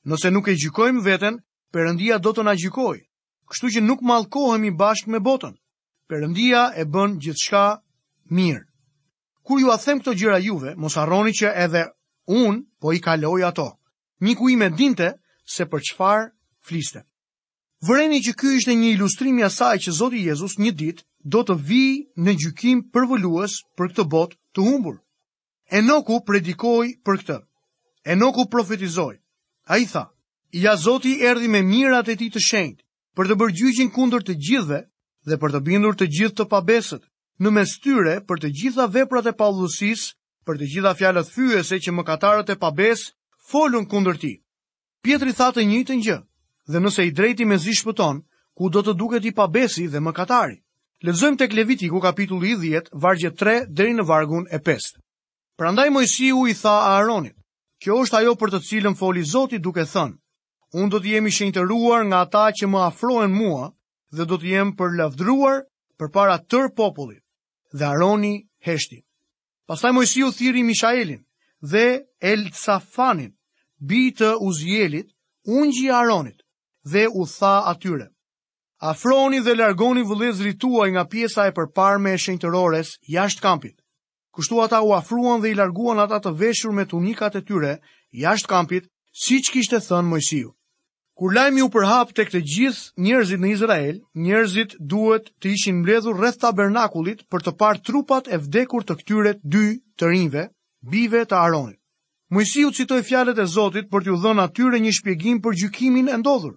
Nëse 0.08 0.30
nuk 0.32 0.48
e 0.48 0.56
gjykojmë 0.56 1.02
veten, 1.04 1.36
përëndia 1.74 2.16
do 2.24 2.32
të 2.32 2.44
na 2.48 2.54
gjykoj, 2.56 2.98
kështu 3.50 3.66
që 3.76 3.80
nuk 3.84 4.00
malkohemi 4.08 4.72
bashkë 4.80 5.12
me 5.12 5.20
botën. 5.20 5.52
Përëndia 6.08 6.62
e 6.80 6.84
bën 6.92 7.18
gjithë 7.22 7.68
mirë. 8.32 8.64
Kur 9.44 9.60
ju 9.60 9.68
a 9.72 9.76
them 9.84 9.98
këto 10.00 10.14
gjira 10.16 10.38
juve, 10.40 10.72
mos 10.80 10.96
arroni 10.96 11.32
që 11.36 11.52
edhe 11.66 11.84
unë 12.32 12.64
po 12.80 12.92
i 12.96 13.00
kaloj 13.04 13.42
ato. 13.50 13.68
Miku 14.24 14.48
me 14.56 14.70
dinte 14.72 15.12
se 15.44 15.66
për 15.68 15.80
qëfar 15.90 16.30
fliste. 16.62 17.02
Vëreni 17.82 18.20
që 18.22 18.32
ky 18.38 18.50
ishte 18.58 18.74
një 18.78 18.92
ilustrim 18.94 19.40
i 19.40 19.44
asaj 19.46 19.74
që 19.84 19.94
Zoti 19.98 20.20
Jezus 20.28 20.54
një 20.62 20.72
ditë 20.82 21.02
do 21.34 21.40
të 21.46 21.56
vijë 21.66 21.96
në 22.26 22.34
gjykim 22.42 22.84
për 22.94 23.06
volues 23.12 23.56
për 23.78 23.90
këtë 23.92 24.04
botë 24.12 24.38
të 24.54 24.66
humbur. 24.68 24.96
Enoku 25.80 26.20
predikoi 26.28 26.92
për 27.06 27.20
këtë. 27.22 27.38
Enoku 28.14 28.46
profetizoi. 28.54 29.16
Ai 29.66 29.80
tha: 29.90 30.04
"Ja 30.62 30.76
Zoti 30.84 31.16
erdhi 31.26 31.48
me 31.50 31.62
mirat 31.62 32.08
e 32.08 32.16
tij 32.18 32.30
të 32.32 32.44
shenjtë 32.48 32.82
për 33.18 33.26
të 33.28 33.34
bërë 33.40 33.56
gjyqin 33.58 33.90
kundër 33.94 34.22
të 34.26 34.38
gjithëve 34.46 34.80
dhe 35.26 35.36
për 35.42 35.50
të 35.54 35.60
bindur 35.66 35.94
të 35.98 36.06
gjithë 36.14 36.36
të 36.38 36.48
pabesët 36.54 37.02
në 37.42 37.50
mes 37.50 37.70
tyre 37.82 38.14
për 38.28 38.36
të 38.42 38.48
gjitha 38.58 38.86
veprat 38.94 39.26
e 39.26 39.32
paullosisë, 39.38 40.12
për 40.46 40.54
të 40.58 40.66
gjitha 40.72 40.92
fjalët 40.98 41.30
fyese 41.34 41.76
që 41.82 41.90
mëkatarët 41.94 42.52
e 42.54 42.60
pabesë 42.62 43.10
folun 43.50 43.86
kundër 43.90 44.18
tij." 44.22 44.38
Pjetri 45.02 45.32
tha 45.34 45.50
të 45.50 45.66
njëjtën 45.66 46.00
gjë. 46.06 46.18
Një 46.22 46.31
dhe 46.66 46.78
nëse 46.80 47.02
i 47.06 47.10
drejti 47.10 47.44
me 47.48 47.56
zishtë 47.58 47.86
pëton, 47.90 48.22
ku 48.54 48.70
do 48.70 48.82
të 48.84 48.94
duket 49.00 49.24
i 49.26 49.32
pabesi 49.34 49.86
dhe 49.90 50.00
më 50.02 50.12
katari. 50.12 50.58
Lezojmë 51.02 51.38
të 51.38 51.48
kleviti 51.50 51.88
kapitullu 51.90 52.46
i 52.46 52.54
10, 52.60 52.92
vargje 52.92 53.30
3, 53.34 53.54
dhe 53.74 53.84
në 53.96 54.04
vargun 54.06 54.44
e 54.50 54.58
5. 54.58 54.98
Prandaj 55.58 55.90
Mojsiu 55.90 56.46
i 56.46 56.54
tha 56.54 56.76
Aaronit: 56.94 57.34
"Kjo 57.82 57.96
është 58.04 58.16
ajo 58.18 58.34
për 58.34 58.50
të 58.50 58.60
cilën 58.66 58.94
foli 58.94 59.24
Zoti 59.24 59.58
duke 59.58 59.82
thënë: 59.82 60.14
Unë 60.78 60.90
do 60.90 60.98
të 61.02 61.06
jem 61.10 61.26
i 61.26 61.30
shenjtëruar 61.30 62.06
nga 62.06 62.20
ata 62.22 62.46
që 62.54 62.66
më 62.70 62.78
afrohen 62.86 63.32
mua 63.34 63.70
dhe 64.14 64.24
do 64.24 64.38
të 64.38 64.46
jem 64.46 64.72
për 64.76 64.94
lavdruar 64.98 65.64
përpara 65.98 66.38
tër 66.46 66.70
popullit." 66.76 67.22
Dhe 67.74 67.84
Aaroni 67.84 68.46
heshti. 68.66 69.02
Pastaj 69.66 69.92
Mojsiu 69.92 70.30
thirri 70.32 70.62
Mishaelin 70.62 71.24
dhe 71.60 72.04
Elsafanin, 72.20 73.34
bijtë 73.80 74.36
Uzielit, 74.40 75.10
ungji 75.46 75.86
i 75.86 75.90
Aaronit, 75.90 76.41
dhe 76.84 77.08
u 77.14 77.26
tha 77.26 77.62
atyre. 77.66 78.08
Afroni 78.82 79.40
dhe 79.40 79.54
largoni 79.54 80.02
vëllezrit 80.02 80.58
tuaj 80.58 80.90
nga 80.90 81.04
pjesa 81.06 81.46
e 81.46 81.54
përparme 81.54 82.10
e 82.14 82.18
shenjtërores 82.18 82.96
jashtë 83.08 83.42
kampit. 83.42 83.76
Kështu 84.34 84.62
ata 84.64 84.80
u 84.82 84.90
afruan 84.94 85.40
dhe 85.40 85.52
i 85.52 85.54
larguan 85.54 86.00
ata 86.02 86.18
të 86.18 86.32
veshur 86.40 86.72
me 86.74 86.84
tunikat 86.88 87.36
e 87.36 87.44
tyre 87.46 87.78
jashtë 88.22 88.48
kampit, 88.50 88.84
siç 89.14 89.50
kishte 89.54 89.76
thënë 89.78 90.08
Mojsiu. 90.10 90.50
Kur 91.14 91.34
lajmi 91.36 91.62
u 91.62 91.68
përhap 91.70 92.10
tek 92.16 92.32
të 92.32 92.40
gjithë 92.42 92.96
njerëzit 93.04 93.40
në 93.40 93.48
Izrael, 93.52 93.96
njerëzit 94.24 94.74
duhet 94.80 95.30
të 95.40 95.52
ishin 95.52 95.78
mbledhur 95.84 96.16
rreth 96.18 96.40
tabernakulit 96.40 97.20
për 97.30 97.40
të 97.44 97.52
parë 97.60 97.82
trupat 97.86 98.32
e 98.32 98.40
vdekur 98.40 98.82
të 98.88 98.94
këtyre 99.02 99.32
dy 99.44 99.66
të 100.00 100.04
rinjve, 100.10 100.44
bive 100.82 101.22
të 101.28 101.36
Aronit. 101.38 101.78
Mojsiu 102.32 102.72
citoi 102.72 103.04
fjalët 103.04 103.38
e 103.38 103.44
Zotit 103.46 103.90
për 103.92 104.02
t'u 104.08 104.16
dhënë 104.22 104.42
atyre 104.48 104.80
një 104.80 104.92
shpjegim 104.98 105.38
për 105.44 105.54
gjykimin 105.60 106.08
e 106.08 106.18
ndodhur 106.18 106.56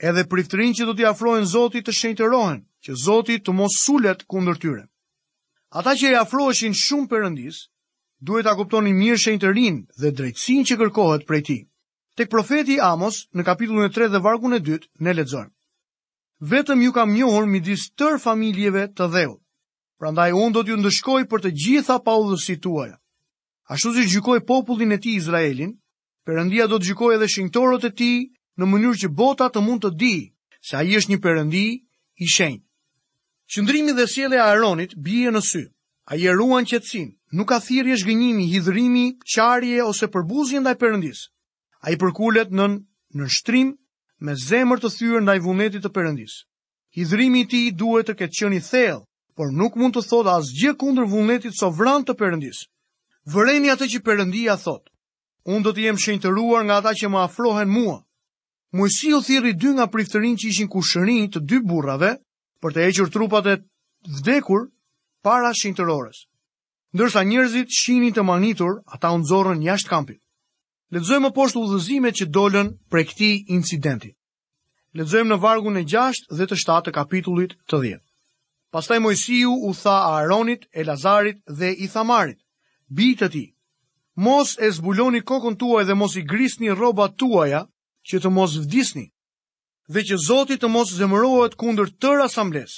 edhe 0.00 0.24
priftërin 0.28 0.72
që 0.74 0.86
do 0.88 0.94
t'i 0.96 1.04
afrojnë 1.06 1.48
Zotit 1.52 1.84
të 1.86 1.92
shenjtërohen, 1.94 2.60
që 2.84 2.96
Zotit 3.04 3.44
të 3.44 3.52
mos 3.56 3.74
sulet 3.84 4.22
kundër 4.32 4.58
tyre. 4.62 4.84
Ata 5.76 5.92
që 5.96 6.06
i 6.12 6.16
afroheshin 6.18 6.74
shumë 6.74 7.10
përëndis, 7.10 7.58
duhet 8.20 8.48
a 8.48 8.54
kuptoni 8.58 8.94
mirë 8.96 9.20
shenjtërin 9.24 9.76
dhe 10.00 10.10
drejtsin 10.16 10.64
që 10.66 10.78
kërkohet 10.80 11.26
prej 11.28 11.42
ti. 11.46 11.58
Tek 12.16 12.32
profeti 12.32 12.80
Amos, 12.82 13.26
në 13.36 13.44
kapitullën 13.46 13.88
e 13.88 13.92
3 13.92 14.08
dhe 14.14 14.20
vargun 14.24 14.56
e 14.56 14.60
2, 14.66 14.80
ne 15.04 15.12
ledzojmë. 15.14 15.52
Vetëm 16.50 16.80
ju 16.86 16.92
kam 16.96 17.12
njohur 17.14 17.46
midis 17.46 17.84
tër 17.96 18.16
familjeve 18.18 18.86
të 18.96 19.04
dheu, 19.12 19.36
prandaj 20.00 20.32
unë 20.32 20.54
do 20.56 20.62
t'ju 20.64 20.76
ndëshkoj 20.80 21.22
për 21.28 21.44
të 21.44 21.50
gjitha 21.62 21.98
pa 22.04 22.16
u 22.16 22.32
tuaja. 22.64 22.96
Ashtu 23.70 23.92
si 23.94 24.08
gjykoj 24.08 24.40
popullin 24.48 24.92
e 24.92 24.98
ti 24.98 25.14
Izraelin, 25.14 25.76
përëndia 26.26 26.66
do 26.68 26.78
të 26.80 26.86
gjykoj 26.90 27.14
edhe 27.14 27.28
shenjtorot 27.28 27.84
e 27.84 27.90
ti 27.94 28.10
në 28.60 28.66
mënyrë 28.70 28.98
që 29.06 29.10
bota 29.18 29.46
të 29.52 29.62
mund 29.64 29.84
të 29.86 29.90
di 30.00 30.14
se 30.68 30.76
ai 30.80 30.92
është 30.98 31.14
një 31.14 31.18
perëndi 31.24 31.64
i 32.24 32.26
shenjtë. 32.28 32.64
Qëndrimi 33.50 33.94
dhe 33.96 34.04
sjellja 34.06 34.36
e 34.40 34.48
Aronit 34.52 34.92
bie 35.06 35.32
në 35.34 35.40
sy. 35.50 35.62
Ai 36.10 36.20
ruan 36.34 36.66
qetësinë, 36.66 37.14
nuk 37.38 37.48
ka 37.52 37.58
thirrje 37.62 37.96
zhgënimi, 38.02 38.46
hidhrimi, 38.52 39.06
qarje 39.30 39.82
ose 39.86 40.08
përbuzje 40.10 40.60
ndaj 40.64 40.76
perëndisë. 40.80 41.26
Ai 41.86 41.94
përkullet 42.02 42.50
në 42.50 42.66
nështrim 43.20 43.70
me 44.26 44.34
zemër 44.36 44.82
të 44.82 44.90
thyrë 44.96 45.22
ndaj 45.24 45.38
vullnetit 45.44 45.84
të 45.86 45.92
perëndisë. 45.96 46.40
Hidhrimi 46.98 47.44
i 47.44 47.48
tij 47.50 47.68
duhet 47.78 48.10
të 48.10 48.16
ketë 48.20 48.38
qenë 48.40 48.60
thellë, 48.70 49.06
por 49.36 49.54
nuk 49.54 49.78
mund 49.78 49.94
të 49.96 50.02
thotë 50.10 50.34
asgjë 50.40 50.74
kundër 50.82 51.06
vullnetit 51.12 51.54
sovran 51.60 52.02
të 52.04 52.18
perëndisë. 52.18 52.66
Vëreni 53.30 53.70
atë 53.72 53.86
që 53.94 54.02
perëndia 54.04 54.58
thot. 54.58 54.90
Unë 55.46 55.64
do 55.64 55.72
të 55.72 55.86
jem 55.86 55.98
shenjtëruar 55.98 56.66
nga 56.66 56.80
ata 56.82 56.94
që 56.98 57.06
më 57.12 57.22
afrohen 57.24 57.70
mua. 57.70 58.00
Mojsi 58.72 59.12
u 59.14 59.18
thirri 59.26 59.52
dy 59.58 59.72
nga 59.74 59.86
priftërin 59.90 60.36
që 60.38 60.48
ishin 60.52 60.68
kushërin 60.70 61.26
të 61.34 61.40
dy 61.50 61.58
burrave 61.66 62.10
për 62.62 62.74
të 62.76 62.82
eqër 62.90 63.08
trupat 63.16 63.46
e 63.50 63.54
vdekur 64.18 64.68
para 65.26 65.50
shintërores. 65.60 66.20
Ndërsa 66.94 67.24
njërzit 67.26 67.74
shinin 67.78 68.14
të 68.14 68.22
manitur, 68.30 68.76
ata 68.94 69.10
unë 69.16 69.26
zorën 69.30 69.62
jashtë 69.66 69.90
kampit. 69.90 70.20
Ledzojmë 70.94 71.30
poshtë 71.34 71.58
u 71.62 71.66
dhëzime 71.70 72.10
që 72.18 72.26
dollën 72.34 72.70
pre 72.90 73.02
këti 73.10 73.30
incidentit. 73.56 74.14
Ledzojmë 74.98 75.32
në 75.34 75.40
vargun 75.44 75.78
e 75.78 75.84
6 75.94 76.30
dhe 76.38 76.46
të 76.50 76.56
7 76.62 76.86
të 76.86 76.94
kapitullit 76.96 77.54
të 77.70 77.80
10. 77.86 78.00
Pastaj 78.74 78.98
Mojsiu 79.02 79.52
u 79.66 79.70
tha 79.80 79.96
Aaronit, 80.14 80.66
Elazarit 80.82 81.42
dhe 81.60 81.72
Ithamarit, 81.86 82.38
bitë 82.98 83.18
të 83.26 83.32
ti. 83.34 83.44
Mos 84.26 84.56
e 84.66 84.70
zbuloni 84.78 85.22
kokën 85.30 85.58
tuaj 85.62 85.84
dhe 85.86 85.94
mos 86.02 86.16
i 86.22 86.26
grisni 86.32 86.74
roba 86.82 87.08
tuaja, 87.22 87.66
që 88.10 88.20
të 88.24 88.30
mos 88.34 88.54
vdisni 88.58 89.06
dhe 89.94 90.02
që 90.06 90.16
Zoti 90.26 90.56
të 90.62 90.68
mos 90.70 90.90
zemërohet 90.98 91.56
kundër 91.58 91.88
tërë 92.02 92.24
asambles. 92.28 92.74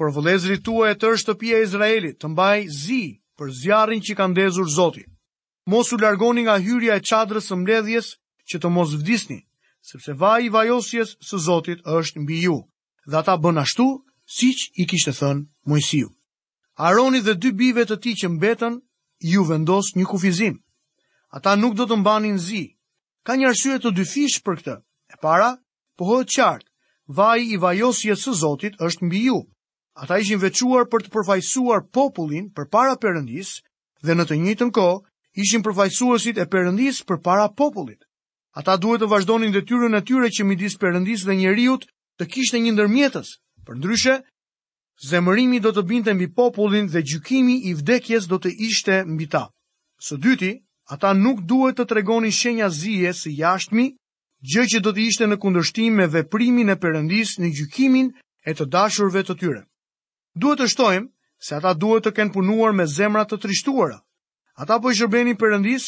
Për 0.00 0.10
vëllezrit 0.16 0.62
tuaj 0.66 0.92
të 0.94 1.00
tërë 1.04 1.18
shtëpia 1.22 1.58
e 1.60 1.64
Izraelit, 1.66 2.16
të 2.18 2.28
mbaj 2.32 2.58
zi 2.82 3.02
për 3.38 3.50
zjarrin 3.60 4.00
që 4.02 4.14
ka 4.18 4.26
ndezur 4.32 4.70
Zoti. 4.76 5.04
Mos 5.70 5.92
u 5.94 5.98
largoni 6.02 6.44
nga 6.46 6.56
hyrja 6.64 6.96
e 6.98 7.04
çadrës 7.10 7.46
së 7.50 7.58
mbledhjes 7.62 8.08
që 8.48 8.56
të 8.62 8.68
mos 8.76 8.90
vdisni, 9.00 9.38
sepse 9.90 10.16
vaji 10.20 10.48
i 10.48 10.52
vajosjes 10.54 11.14
së 11.28 11.38
Zotit 11.46 11.84
është 11.94 12.24
mbi 12.24 12.40
ju. 12.46 12.58
Dhe 13.08 13.16
ata 13.20 13.34
bën 13.40 13.60
ashtu 13.62 13.86
siç 14.38 14.58
i 14.82 14.88
kishte 14.90 15.12
thënë 15.20 15.46
Mojsiu. 15.68 16.08
Aroni 16.88 17.20
dhe 17.24 17.34
dy 17.40 17.50
bive 17.60 17.84
të 17.86 17.96
tij 18.02 18.14
që 18.24 18.28
mbetën 18.36 18.74
ju 19.32 19.40
vendos 19.48 19.92
një 19.96 20.04
kufizim. 20.10 20.56
Ata 21.36 21.56
nuk 21.60 21.76
do 21.78 21.84
të 21.88 21.96
mbanin 22.00 22.36
zi, 22.48 22.64
Ka 23.28 23.34
një 23.40 23.46
arsye 23.54 23.78
të 23.82 23.90
dyfish 23.98 24.38
për 24.46 24.58
këtë. 24.60 24.72
E 25.14 25.18
para, 25.24 25.50
pohohet 26.00 26.30
qartë, 26.36 26.66
vaj 27.20 27.38
i 27.40 27.56
vajosjes 27.62 28.20
së 28.26 28.34
Zotit 28.40 28.74
është 28.88 29.06
mbi 29.08 29.22
ju. 29.30 29.38
Ata 30.02 30.18
ishin 30.22 30.40
vequar 30.42 30.84
për 30.92 31.04
të 31.06 31.12
përfajsuar 31.14 31.84
popullin 31.96 32.50
për 32.56 32.66
para 32.74 32.96
përëndis 33.04 33.52
dhe 34.04 34.14
në 34.18 34.26
të 34.28 34.38
njëtën 34.44 34.72
ko 34.78 34.86
ishin 35.44 35.62
përfajsuasit 35.66 36.36
e 36.44 36.48
përëndis 36.54 37.00
për 37.08 37.20
para 37.26 37.48
popullit. 37.60 38.02
Ata 38.60 38.76
duhet 38.82 39.00
të 39.04 39.08
vazhdonin 39.12 39.54
dhe 39.54 39.64
tyre 39.70 39.88
në 39.92 40.00
tyre 40.08 40.28
që 40.34 40.46
midis 40.50 40.76
përëndis 40.82 41.24
dhe 41.26 41.38
njeriut 41.38 41.86
të 42.20 42.28
kishtë 42.34 42.60
një 42.64 42.74
ndërmjetës. 42.76 43.28
Për 43.66 43.80
ndryshe, 43.80 44.14
zemërimi 45.10 45.62
do 45.64 45.72
të 45.74 45.86
binte 45.90 46.12
mbi 46.14 46.28
popullin 46.40 46.90
dhe 46.92 47.00
gjykimi 47.08 47.56
i 47.70 47.74
vdekjes 47.80 48.28
do 48.32 48.36
të 48.42 48.52
ishte 48.68 49.00
mbi 49.14 49.26
ta. 49.32 49.46
Së 50.06 50.20
dyti, 50.26 50.52
Ata 50.92 51.14
nuk 51.16 51.40
duhet 51.48 51.78
të 51.80 51.84
tregonin 51.90 52.32
shenja 52.38 52.66
zije 52.78 53.12
se 53.18 53.30
jashtëmi, 53.36 53.84
gjë 54.52 54.64
që 54.72 54.80
do 54.86 54.92
të 54.96 55.00
ishte 55.10 55.26
në 55.28 55.38
kundërshtim 55.44 55.94
me 56.00 56.06
veprimin 56.14 56.68
e 56.68 56.76
Perëndis 56.82 57.30
në 57.40 57.50
gjykimin 57.58 58.10
e 58.44 58.54
të 58.58 58.66
dashurve 58.74 59.22
të 59.30 59.36
tyre. 59.42 59.62
Duhet 60.42 60.60
të 60.60 60.68
shtojmë 60.74 61.08
se 61.48 61.54
ata 61.58 61.72
duhet 61.84 62.04
të 62.08 62.12
kenë 62.18 62.34
punuar 62.34 62.76
me 62.80 62.84
zemra 62.96 63.22
të 63.30 63.38
trishtuara. 63.46 63.96
Ata 64.60 64.76
po 64.84 64.92
i 64.92 64.96
shërbenin 65.00 65.38
Perëndis 65.44 65.86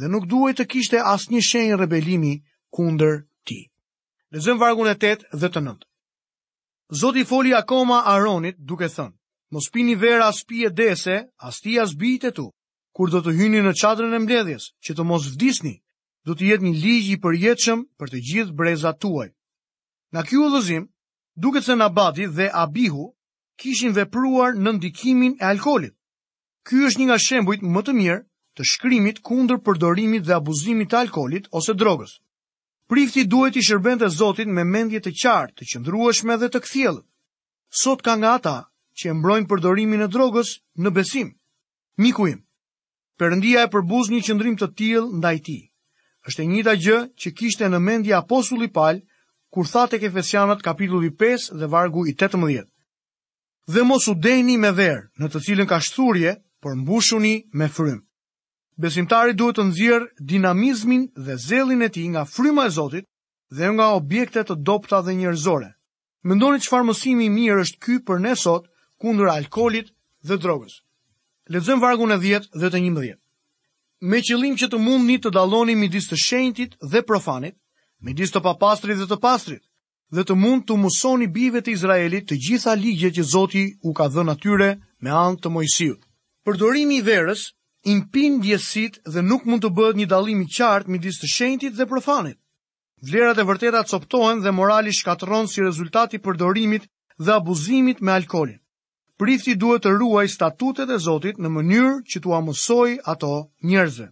dhe 0.00 0.08
nuk 0.14 0.24
duhet 0.32 0.56
të 0.56 0.64
kishte 0.72 1.02
asnjë 1.12 1.44
shenjë 1.50 1.78
rebelimi 1.82 2.32
kundër 2.76 3.20
tij. 3.48 3.68
Lexojmë 4.32 4.60
vargun 4.64 4.88
e 4.88 4.96
8 5.04 5.28
dhe 5.42 5.50
të 5.52 5.60
9. 5.68 5.76
Zoti 7.02 7.26
foli 7.32 7.52
akoma 7.60 8.00
Aronit 8.16 8.56
duke 8.70 8.88
thënë: 8.96 9.14
Mos 9.52 9.68
pini 9.76 9.98
vera 10.06 10.30
as 10.32 10.40
pije 10.48 10.70
dese, 10.80 11.20
as 11.50 11.60
ti 11.60 11.76
as 11.84 11.92
bijtë 12.00 12.32
tu 12.40 12.48
kur 12.96 13.10
do 13.14 13.20
të 13.26 13.32
hyni 13.38 13.60
në 13.62 13.72
qadrën 13.80 14.14
e 14.14 14.20
mbledhjes, 14.24 14.64
që 14.84 14.90
të 14.96 15.02
mos 15.10 15.28
vdisni, 15.34 15.74
do 16.26 16.34
të 16.34 16.44
jetë 16.50 16.64
një 16.66 16.74
ligjë 16.84 17.14
i 17.14 17.20
përjetëshëm 17.24 17.80
për 17.98 18.08
të 18.12 18.18
gjithë 18.28 18.56
brezat 18.58 18.98
tuaj. 19.02 19.28
Nga 20.12 20.22
kjo 20.28 20.48
dhëzim, 20.52 20.84
duke 21.42 21.62
se 21.62 21.76
nabati 21.78 22.26
dhe 22.36 22.48
abihu 22.64 23.06
kishin 23.60 23.94
vepruar 23.96 24.56
në 24.58 24.70
ndikimin 24.76 25.36
e 25.40 25.44
alkolit. 25.52 25.94
Ky 26.66 26.82
është 26.88 26.98
një 27.00 27.06
nga 27.08 27.18
shembujt 27.26 27.62
më 27.62 27.80
të 27.86 27.92
mirë 28.00 28.18
të 28.56 28.62
shkrimit 28.70 29.22
kundër 29.26 29.60
përdorimit 29.64 30.26
dhe 30.26 30.34
abuzimit 30.36 30.90
të 30.90 30.98
alkolit 31.04 31.46
ose 31.56 31.74
drogës. 31.80 32.18
Prifti 32.90 33.22
duhet 33.30 33.56
i 33.56 33.62
shërben 33.62 34.00
të 34.02 34.08
zotit 34.18 34.50
me 34.50 34.64
mendje 34.66 35.00
të 35.00 35.12
qartë, 35.22 35.54
të 35.56 35.66
qëndrueshme 35.70 36.36
dhe 36.40 36.48
të 36.50 36.58
këthjelë. 36.64 37.02
Sot 37.80 38.02
ka 38.02 38.16
nga 38.18 38.34
ata 38.36 38.56
që 38.98 39.12
e 39.12 39.16
mbrojnë 39.16 39.48
përdorimin 39.50 40.02
e 40.04 40.08
drogës 40.10 40.56
në 40.82 40.90
besim. 40.96 41.30
Mikuim, 42.02 42.42
Perëndia 43.20 43.60
e 43.66 43.68
përbuz 43.72 44.08
një 44.10 44.18
qëndrim 44.24 44.54
të 44.60 44.66
tillë 44.80 45.00
ndaj 45.20 45.38
tij. 45.44 45.58
Është 46.30 46.40
e 46.40 46.46
njëjta 46.52 46.72
gjë 46.84 46.98
që 47.20 47.32
kishte 47.38 47.68
në 47.68 47.80
mendje 47.88 48.14
apostulli 48.16 48.68
Paul 48.76 49.02
kur 49.52 49.68
tha 49.68 49.82
tek 49.92 50.06
Efesianët 50.08 50.64
kapitulli 50.64 51.10
5 51.20 51.50
dhe 51.60 51.68
vargu 51.74 52.06
i 52.08 52.14
18. 52.16 52.64
Dhe 53.74 53.82
mos 53.90 54.08
u 54.08 54.14
deni 54.24 54.56
me 54.62 54.72
verë, 54.78 55.02
në 55.20 55.28
të 55.34 55.42
cilën 55.46 55.68
ka 55.68 55.82
shturje, 55.84 56.32
por 56.64 56.72
mbushuni 56.80 57.34
me 57.60 57.68
frymë. 57.74 58.00
Besimtari 58.80 59.36
duhet 59.36 59.60
të 59.60 59.68
nxjerr 59.68 60.08
dinamizmin 60.32 61.04
dhe 61.26 61.36
zellin 61.44 61.84
e 61.84 61.90
tij 61.92 62.08
nga 62.14 62.24
fryma 62.34 62.64
e 62.70 62.74
Zotit 62.78 63.04
dhe 63.56 63.68
nga 63.76 63.86
objektet 64.00 64.48
të 64.48 64.56
dopta 64.68 65.02
dhe 65.04 65.12
njerëzore. 65.20 65.70
Mendoni 66.24 66.64
çfarë 66.64 66.88
mësimi 66.88 67.28
i 67.28 67.34
mirë 67.36 67.60
është 67.68 67.82
ky 67.84 67.94
për 68.06 68.24
ne 68.24 68.32
sot 68.46 68.72
kundër 69.00 69.28
alkoolit 69.36 69.92
dhe 70.26 70.40
drogës. 70.42 70.80
Lexojm 71.52 71.80
vargun 71.82 72.12
e 72.14 72.18
10 72.18 72.44
dhe 72.62 72.68
të 72.70 72.78
11. 72.78 73.12
Me 74.10 74.18
qëllim 74.26 74.52
që 74.60 74.66
të 74.70 74.78
mundni 74.82 75.16
të 75.22 75.32
dalloni 75.34 75.74
midis 75.78 76.04
të 76.10 76.18
shenjtit 76.24 76.76
dhe 76.92 77.00
profanit, 77.08 77.56
midis 78.08 78.30
të 78.34 78.42
papastrit 78.44 79.00
dhe 79.00 79.08
të 79.10 79.18
pastrit, 79.24 79.64
dhe 80.14 80.22
të 80.28 80.36
mund 80.42 80.66
të 80.68 80.76
mësoni 80.84 81.26
bijve 81.38 81.62
të 81.66 81.72
Izraelit 81.74 82.28
të 82.30 82.38
gjitha 82.46 82.76
ligjet 82.84 83.18
që 83.18 83.24
Zoti 83.32 83.64
u 83.90 83.96
ka 83.98 84.06
dhënë 84.14 84.34
atyre 84.36 84.70
me 85.02 85.10
anë 85.24 85.40
të 85.42 85.52
Mojsiut. 85.56 85.98
Përdorimi 86.46 87.00
i 87.00 87.04
verës 87.10 87.42
impin 87.96 88.38
djesit 88.46 89.02
dhe 89.12 89.26
nuk 89.32 89.42
mund 89.50 89.66
të 89.66 89.74
bëhet 89.78 89.98
një 90.02 90.08
dallim 90.14 90.46
i 90.46 90.50
qartë 90.58 90.90
midis 90.94 91.18
të 91.18 91.32
shenjtit 91.36 91.74
dhe 91.80 91.90
profanit. 91.96 92.38
Vlerat 93.10 93.42
e 93.42 93.48
vërteta 93.50 93.82
coptohen 93.90 94.46
dhe 94.46 94.54
morali 94.60 94.94
shkatron 95.00 95.50
si 95.50 95.66
rezultati 95.66 96.22
përdorimit 96.26 96.86
dhe 97.18 97.32
abuzimit 97.40 97.98
me 98.06 98.12
alkolin 98.20 98.60
prifti 99.20 99.52
duhet 99.58 99.82
të 99.84 99.90
ruaj 100.00 100.30
statutet 100.32 100.88
e 100.88 100.96
Zotit 100.96 101.36
në 101.36 101.50
mënyrë 101.52 101.96
që 102.08 102.20
tua 102.24 102.38
amësoj 102.40 102.94
ato 103.10 103.28
njerëzve. 103.68 104.06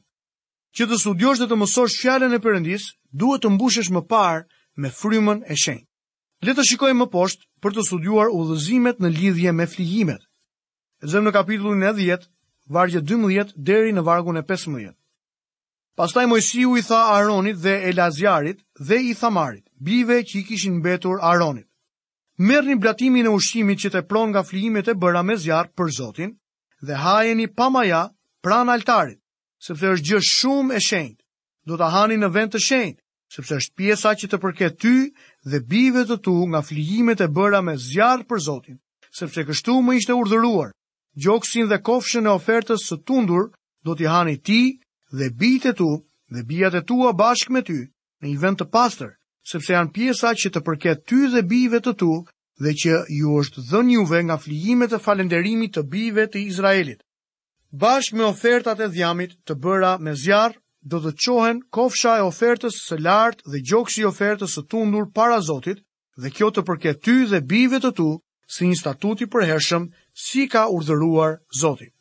Që 0.77 0.85
të 0.87 0.97
studiosh 1.01 1.41
dhe 1.41 1.49
të 1.49 1.57
mësosh 1.63 1.95
fjallën 2.03 2.37
e 2.37 2.41
përëndis, 2.45 2.83
duhet 3.21 3.41
të 3.43 3.55
mbushesh 3.55 3.89
më 3.95 4.03
parë 4.11 4.43
me 4.85 4.91
frymën 4.93 5.41
e 5.49 5.57
shenjë. 5.63 5.85
Le 6.45 6.53
të 6.55 6.65
shikojmë 6.69 7.01
më 7.01 7.07
poshtë 7.15 7.49
për 7.65 7.75
të 7.79 7.85
studuar 7.89 8.29
udhëzimet 8.37 9.01
në 9.01 9.09
lidhje 9.17 9.53
me 9.57 9.67
flijimet. 9.67 10.21
Zëmë 11.09 11.27
në 11.31 11.33
kapitullin 11.39 11.89
e 11.89 11.95
10, 11.97 12.29
vargje 12.77 13.01
12 13.09 13.57
deri 13.57 13.97
në 13.97 14.05
vargun 14.07 14.37
e 14.37 14.45
15. 14.47 14.93
Pastaj 15.99 16.29
Mojsiu 16.31 16.77
i 16.79 16.85
tha 16.87 17.01
Aronit 17.17 17.57
dhe 17.65 17.79
Elazjarit 17.91 18.61
dhe 18.79 19.01
i 19.09 19.17
Thamarit, 19.19 19.65
bive 19.89 20.21
që 20.29 20.43
i 20.43 20.45
kishin 20.47 20.77
mbetur 20.79 21.17
Aronit 21.25 21.68
merrni 22.39 22.77
blatimin 22.79 23.27
e 23.27 23.33
ushqimit 23.35 23.81
që 23.83 23.91
të 23.97 24.03
pron 24.09 24.31
nga 24.31 24.45
flijimet 24.47 24.89
e 24.89 24.95
bëra 24.95 25.25
me 25.27 25.35
zjarr 25.43 25.73
për 25.75 25.91
Zotin 25.99 26.33
dhe 26.87 26.95
hajeni 27.03 27.49
pa 27.55 27.67
maja 27.75 28.05
pranë 28.45 28.73
altarit, 28.77 29.19
sepse 29.59 29.91
është 29.97 30.07
gjë 30.13 30.21
shumë 30.29 30.75
e 30.75 30.81
shenjtë. 30.89 31.23
Do 31.67 31.77
ta 31.77 31.89
hani 31.93 32.17
në 32.17 32.29
vend 32.35 32.55
të 32.55 32.61
shenjtë, 32.67 33.03
sepse 33.35 33.59
është 33.61 33.75
pjesa 33.77 34.15
që 34.15 34.29
të 34.31 34.39
përket 34.45 34.79
ty 34.81 34.95
dhe 35.51 35.59
bijve 35.69 36.07
të 36.09 36.17
tu 36.25 36.37
nga 36.49 36.63
flijimet 36.65 37.21
e 37.21 37.29
bëra 37.29 37.61
me 37.67 37.75
zjarr 37.77 38.23
për 38.31 38.43
Zotin, 38.47 38.79
sepse 39.19 39.45
kështu 39.49 39.81
më 39.83 39.99
ishte 39.99 40.15
urdhëruar. 40.17 40.71
Gjoksin 41.19 41.67
dhe 41.69 41.83
kofshën 41.83 42.29
e 42.29 42.35
ofertës 42.39 42.87
së 42.87 43.01
tundur 43.03 43.51
do 43.83 43.99
t'i 43.99 44.07
hani 44.07 44.39
ti 44.39 44.79
dhe 45.11 45.33
bijtë 45.35 45.75
tu 45.81 45.91
dhe 46.31 46.45
bijat 46.47 46.75
e 46.79 46.85
tua 46.87 47.11
bashkë 47.19 47.53
me 47.53 47.63
ty 47.67 47.81
në 47.83 48.25
një 48.31 48.39
vend 48.45 48.63
të 48.63 48.71
pastër 48.71 49.18
sepse 49.49 49.73
janë 49.73 49.93
pjesa 49.97 50.35
që 50.37 50.51
të 50.55 50.61
përket 50.67 51.05
ty 51.09 51.21
dhe 51.33 51.43
bive 51.51 51.79
të 51.85 51.93
tu 52.01 52.13
dhe 52.65 52.73
që 52.83 52.97
ju 53.17 53.35
është 53.43 53.63
dhën 53.71 53.91
juve 53.95 54.21
nga 54.29 54.37
flijimet 54.45 54.93
e 54.93 55.01
falenderimi 55.05 55.69
të 55.73 55.85
bive 55.93 56.25
të 56.31 56.41
Izraelit. 56.51 57.01
Bashkë 57.85 58.17
me 58.19 58.27
ofertat 58.33 58.81
e 58.81 58.89
dhjamit 58.95 59.37
të 59.47 59.55
bëra 59.65 59.93
me 60.05 60.15
zjarë, 60.25 60.59
do 60.91 60.99
të 61.05 61.13
qohen 61.25 61.59
kofsha 61.77 62.15
e 62.21 62.25
ofertës 62.27 62.75
së 62.89 62.99
lartë 63.05 63.51
dhe 63.53 63.61
gjoksi 63.69 64.05
ofertës 64.11 64.55
së 64.57 64.63
tundur 64.73 65.09
para 65.19 65.39
Zotit, 65.49 65.81
dhe 66.23 66.31
kjo 66.37 66.49
të 66.53 66.63
përket 66.69 67.03
ty 67.05 67.17
dhe 67.31 67.41
bive 67.51 67.81
të 67.83 67.91
tu 67.99 68.09
si 68.55 68.67
një 68.69 68.79
statuti 68.81 69.27
përhershëm 69.33 69.89
si 70.29 70.45
ka 70.53 70.65
urdhëruar 70.77 71.35
Zotit. 71.61 71.93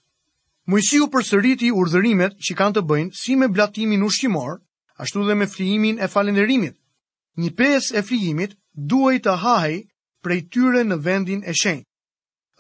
për 0.68 1.10
përsëriti 1.16 1.70
urdhërimet 1.82 2.40
që 2.46 2.56
kanë 2.60 2.76
të 2.78 2.82
bëjnë 2.92 3.14
si 3.24 3.36
me 3.36 3.48
blatimin 3.58 4.06
ushqimor, 4.10 4.60
ashtu 5.04 5.26
dhe 5.28 5.36
me 5.36 5.48
flijimin 5.48 6.00
e 6.00 6.08
falenderimit, 6.08 6.76
një 7.38 7.52
pes 7.56 7.92
e 7.94 8.02
fligjimit 8.02 8.56
duhet 8.92 9.24
të 9.28 9.34
hahej 9.44 9.76
prej 10.26 10.40
tyre 10.54 10.82
në 10.88 10.98
vendin 11.06 11.44
e 11.48 11.54
shenjë. 11.54 11.86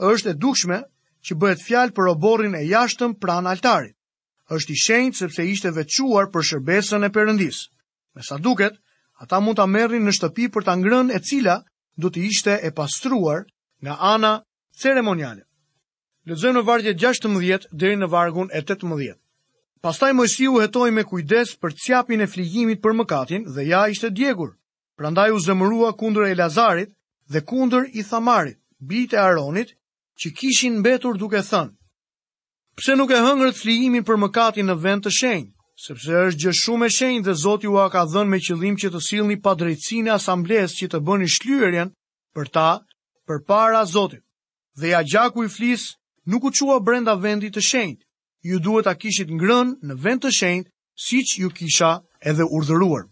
Êshtë 0.10 0.34
e 0.34 0.38
dukshme 0.38 0.78
që 1.26 1.38
bëhet 1.42 1.64
fjalë 1.66 1.96
për 1.98 2.10
oborin 2.14 2.56
e 2.56 2.62
jashtëm 2.70 3.16
pran 3.22 3.50
altarit. 3.50 3.96
Êshtë 4.54 4.74
i 4.76 4.82
shenjë 4.84 5.18
sepse 5.24 5.46
ishte 5.54 5.72
vequar 5.76 6.30
për 6.34 6.46
shërbesën 6.52 7.06
e 7.08 7.14
përëndis. 7.16 7.60
Me 8.16 8.22
sa 8.24 8.38
duket, 8.38 8.78
ata 9.22 9.40
mund 9.42 9.58
të 9.58 9.66
merrin 9.68 10.06
në 10.06 10.14
shtëpi 10.18 10.46
për 10.54 10.68
të 10.68 10.76
ngrën 10.84 11.10
e 11.16 11.20
cila 11.26 11.58
du 11.98 12.12
të 12.14 12.26
ishte 12.30 12.60
e 12.64 12.72
pastruar 12.78 13.42
nga 13.82 13.98
ana 14.14 14.34
ceremoniale. 14.78 15.44
Lëzëm 16.30 16.58
në 16.60 16.64
vargje 16.68 16.94
16 17.02 17.68
dhe 17.74 17.96
në 17.98 18.08
vargun 18.14 18.50
e 18.54 18.62
18. 18.62 18.86
Pastaj 19.82 20.14
Mojsiu 20.14 20.60
hetoi 20.62 20.92
me 20.92 21.04
kujdes 21.08 21.56
për 21.62 21.74
cjapin 21.84 22.22
e 22.22 22.28
fligjimit 22.28 22.82
për 22.82 22.96
mëkatin 23.02 23.46
dhe 23.56 23.66
ja 23.66 23.88
ishte 23.94 24.10
djegur 24.14 24.54
prandaj 24.98 25.32
u 25.36 25.40
zemërua 25.46 25.92
kundër 26.00 26.24
e 26.32 26.36
Lazarit 26.36 26.90
dhe 27.32 27.42
kundër 27.52 27.84
i 27.94 28.02
Thamarit, 28.10 28.58
bitë 28.90 29.16
e 29.16 29.20
Aronit, 29.28 29.70
që 30.20 30.28
kishin 30.38 30.80
mbetur 30.82 31.18
duke 31.22 31.42
thënë. 31.50 31.74
Pse 32.78 32.96
nuk 32.98 33.12
e 33.14 33.20
hëngërët 33.26 33.60
flijimin 33.62 34.06
për 34.06 34.18
mëkatin 34.24 34.66
në 34.70 34.76
vend 34.86 35.06
të 35.06 35.12
shenjë? 35.20 35.52
sepse 35.86 36.12
është 36.28 36.40
gjë 36.42 36.52
shumë 36.58 36.86
e 36.90 36.94
shenjtë 36.98 37.26
dhe 37.28 37.34
Zoti 37.42 37.68
a 37.82 37.86
ka 37.94 38.02
dhënë 38.14 38.32
me 38.32 38.38
qëllim 38.46 38.76
që 38.82 38.88
të 38.94 39.02
sillni 39.08 39.38
padrejtësinë 39.46 40.12
asambles 40.16 40.74
që 40.80 40.88
të 40.90 41.00
bëni 41.08 41.28
shlyerjen 41.36 41.92
për 42.36 42.48
ta 42.56 42.70
përpara 43.28 43.84
Zotit. 43.86 44.24
Dhe 44.80 44.88
ja 44.94 45.02
gjaku 45.06 45.46
i 45.46 45.52
flis 45.58 45.84
nuk 46.26 46.50
u 46.50 46.50
qua 46.58 46.80
brenda 46.82 47.14
vendit 47.16 47.54
të 47.56 47.62
shenjtë. 47.70 48.04
Ju 48.50 48.58
duhet 48.66 48.86
ta 48.90 48.94
kishit 49.02 49.30
ngrënë 49.30 49.78
në 49.88 49.94
vend 50.04 50.20
të 50.24 50.32
shenjtë 50.40 50.70
siç 51.08 51.28
ju 51.40 51.50
kisha 51.54 51.92
edhe 52.30 52.44
urdhëruar. 52.50 53.04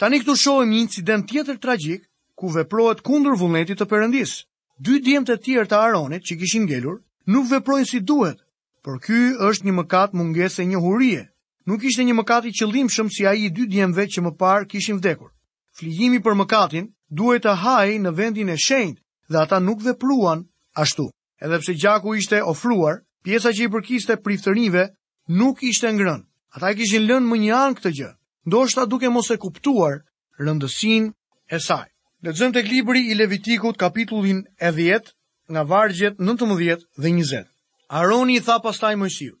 Tani 0.00 0.16
këtu 0.22 0.32
shohim 0.40 0.70
një 0.72 0.78
incident 0.82 1.26
tjetër 1.28 1.58
tragjik 1.60 2.06
ku 2.40 2.48
veprohet 2.48 3.02
kundër 3.04 3.34
vullnetit 3.36 3.76
të 3.76 3.86
Perëndis. 3.90 4.30
Dy 4.80 4.94
djemt 5.04 5.28
e 5.28 5.34
tjerë 5.36 5.68
të 5.68 5.76
aronit 5.76 6.22
që 6.24 6.36
kishin 6.40 6.62
ngelur 6.64 7.02
nuk 7.28 7.50
veprojnë 7.50 7.88
si 7.90 7.98
duhet, 8.10 8.38
por 8.80 8.96
ky 9.04 9.18
është 9.48 9.66
një 9.68 9.74
mëkat 9.78 10.14
munges 10.16 10.56
e 10.62 10.64
hurie. 10.84 11.26
Nuk 11.68 11.84
ishte 11.84 12.04
një 12.08 12.14
mëkat 12.16 12.46
i 12.48 12.52
qëllimshëm 12.56 13.10
si 13.12 13.26
ai 13.28 13.44
i 13.44 13.50
dy 13.52 13.66
djemve 13.68 14.06
që 14.08 14.22
më 14.24 14.32
parë 14.40 14.68
kishin 14.72 14.96
vdekur. 15.02 15.28
Fligjimi 15.76 16.20
për 16.24 16.34
mëkatin 16.40 16.86
duhet 17.16 17.42
të 17.44 17.52
hajë 17.62 17.98
në 18.00 18.10
vendin 18.20 18.48
e 18.48 18.56
shenjtë 18.56 19.02
dhe 19.30 19.38
ata 19.44 19.58
nuk 19.60 19.84
vepruan 19.84 20.46
ashtu. 20.80 21.10
Edhe 21.44 21.58
pse 21.60 21.74
gjaku 21.76 22.14
ishte 22.16 22.40
ofruar, 22.40 23.04
pjesa 23.22 23.52
që 23.52 23.68
i 23.68 23.72
përkiste 23.76 24.16
priftërinjve 24.24 24.86
nuk 25.36 25.60
ishte 25.62 25.92
ngrënë. 25.92 26.24
Ata 26.56 26.72
kishin 26.78 27.04
lënë 27.04 27.28
më 27.28 27.36
një 27.44 27.52
anë 27.64 27.76
këtë 27.78 27.92
gjë 28.00 28.10
ndoshta 28.46 28.86
duke 28.88 29.08
mos 29.12 29.28
e 29.30 29.36
kuptuar 29.36 30.00
rëndësinë 30.40 31.08
e 31.52 31.58
saj. 31.60 31.88
Lexojmë 32.24 32.54
tek 32.56 32.68
libri 32.72 33.02
i 33.12 33.16
Levitikut 33.16 33.76
kapitullin 33.80 34.40
e 34.56 34.70
10 34.72 35.12
nga 35.52 35.62
vargjet 35.68 36.16
19 36.16 36.56
dhe 36.96 37.12
20. 37.12 37.44
Aroni 37.88 38.38
i 38.38 38.40
tha 38.40 38.56
pastaj 38.64 38.94
Mojsiu: 38.96 39.36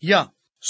"Ja, 0.00 0.22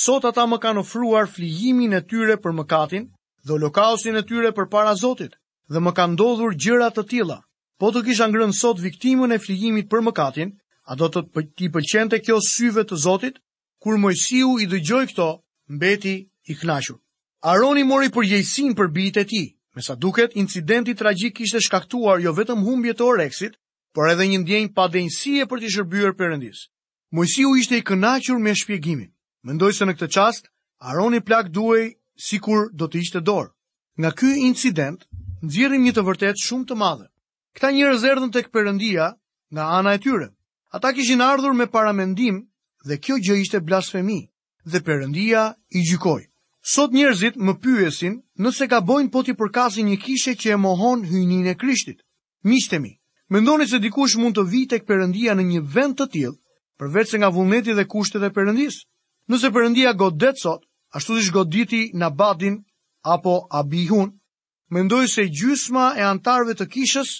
sot 0.03 0.25
ata 0.25 0.47
më 0.47 0.59
kanë 0.62 0.81
ofruar 0.85 1.27
flijimin 1.27 1.92
e 1.92 2.01
tyre 2.11 2.37
për 2.38 2.53
mëkatin, 2.61 3.09
dhe 3.47 3.51
holokaustin 3.53 4.16
e 4.18 4.23
tyre 4.23 4.51
përpara 4.57 4.95
Zotit, 5.03 5.35
dhe 5.73 5.79
më 5.83 5.90
kanë 5.97 6.14
ndodhur 6.14 6.55
gjëra 6.62 6.90
të 6.95 7.03
tilla. 7.11 7.38
Po 7.79 7.90
të 7.90 8.05
kisha 8.07 8.27
ngrënë 8.31 8.59
sot 8.62 8.79
viktimën 8.79 9.33
e 9.35 9.42
flijimit 9.42 9.90
për 9.90 10.05
mëkatin, 10.07 10.51
a 10.90 10.92
do 10.95 11.07
të 11.11 11.21
ti 11.57 11.66
pëlqente 11.68 12.16
kjo 12.23 12.38
syve 12.47 12.83
të 12.87 12.97
Zotit?" 13.05 13.37
Kur 13.83 13.99
Mojsiu 13.99 14.59
i 14.62 14.71
dëgjoi 14.71 15.07
këto, 15.11 15.29
mbeti 15.75 16.14
i 16.47 16.53
kënaqur. 16.61 16.99
Aroni 17.43 17.83
mori 17.83 18.07
përgjegjësinë 18.15 18.75
për 18.79 18.91
bijtë 18.97 19.23
e 19.25 19.27
tij. 19.27 19.47
Me 19.75 19.83
sa 19.83 19.97
duket, 19.99 20.35
incidenti 20.39 20.93
tragjik 20.95 21.35
kishte 21.41 21.59
shkaktuar 21.65 22.21
jo 22.23 22.31
vetëm 22.37 22.61
humbje 22.63 22.93
të 22.95 23.03
Oreksit, 23.03 23.57
por 23.91 24.11
edhe 24.13 24.29
një 24.31 24.39
ndjenjë 24.45 24.71
pa 24.77 24.85
për 24.93 25.59
të 25.65 25.71
shërbyer 25.75 26.13
Perëndis. 26.15 26.61
Mojsiu 27.11 27.57
ishte 27.59 27.77
i 27.77 27.83
kënaqur 27.83 28.39
me 28.39 28.55
shpjegimin. 28.55 29.11
Mendoj 29.43 29.73
se 29.75 29.85
në 29.85 29.97
këtë 29.99 30.09
çast, 30.15 30.49
Aroni 30.79 31.19
plak 31.21 31.49
duhej 31.51 31.99
sikur 32.29 32.71
do 32.79 32.87
të 32.87 33.01
ishte 33.03 33.21
dorë. 33.21 33.51
Nga 33.99 34.11
ky 34.19 34.31
incident, 34.47 35.03
nxjerrim 35.43 35.83
një 35.83 35.93
të 35.99 36.07
vërtetë 36.09 36.45
shumë 36.47 36.67
të 36.71 36.75
madhe. 36.79 37.09
Këta 37.59 37.73
njerëz 37.75 38.05
erdhën 38.07 38.31
tek 38.33 38.53
Perëndia 38.55 39.11
nga 39.53 39.63
ana 39.81 39.99
e 39.99 39.99
tyre. 40.03 40.31
Ata 40.75 40.95
kishin 40.95 41.21
ardhur 41.21 41.55
me 41.59 41.67
paramendim 41.67 42.47
dhe 42.87 43.03
kjo 43.03 43.19
gjë 43.25 43.37
ishte 43.43 43.59
blasfemi 43.67 44.21
dhe 44.71 44.79
Perëndia 44.87 45.43
i 45.79 45.83
gjykoi. 45.91 46.23
Sot 46.62 46.92
njerëzit 46.94 47.35
më 47.42 47.53
pyesin 47.59 48.20
nëse 48.42 48.68
ka 48.70 48.79
bojnë 48.87 49.11
po 49.11 49.22
t'i 49.27 49.35
përkasi 49.35 49.83
një 49.83 49.96
kishe 49.98 50.35
që 50.38 50.53
e 50.55 50.57
mohon 50.62 51.01
hyjnin 51.11 51.48
e 51.51 51.57
krishtit. 51.59 51.98
Mishtemi, 52.46 52.92
mendoni 53.35 53.66
se 53.66 53.81
dikush 53.83 54.14
mund 54.22 54.38
të 54.38 54.44
vitek 54.53 54.85
tek 54.85 54.88
përëndia 54.88 55.35
në 55.35 55.42
një 55.48 55.62
vend 55.75 55.96
të 55.98 56.07
tjil, 56.12 56.35
përveç 56.79 57.11
se 57.11 57.18
nga 57.18 57.31
vullneti 57.35 57.75
dhe 57.75 57.87
kushtet 57.90 58.22
e 58.22 58.31
përëndis. 58.37 58.77
Nëse 59.31 59.51
përëndia 59.55 59.96
godet 59.98 60.38
sot, 60.38 60.62
ashtu 60.94 61.18
dhish 61.18 61.33
goditi 61.35 61.83
në 61.98 62.09
badin 62.18 62.61
apo 63.14 63.35
abihun, 63.61 64.14
mendoj 64.70 65.05
se 65.16 65.27
gjysma 65.35 65.96
e 65.98 66.07
antarve 66.07 66.55
të 66.55 66.68
kishës 66.77 67.11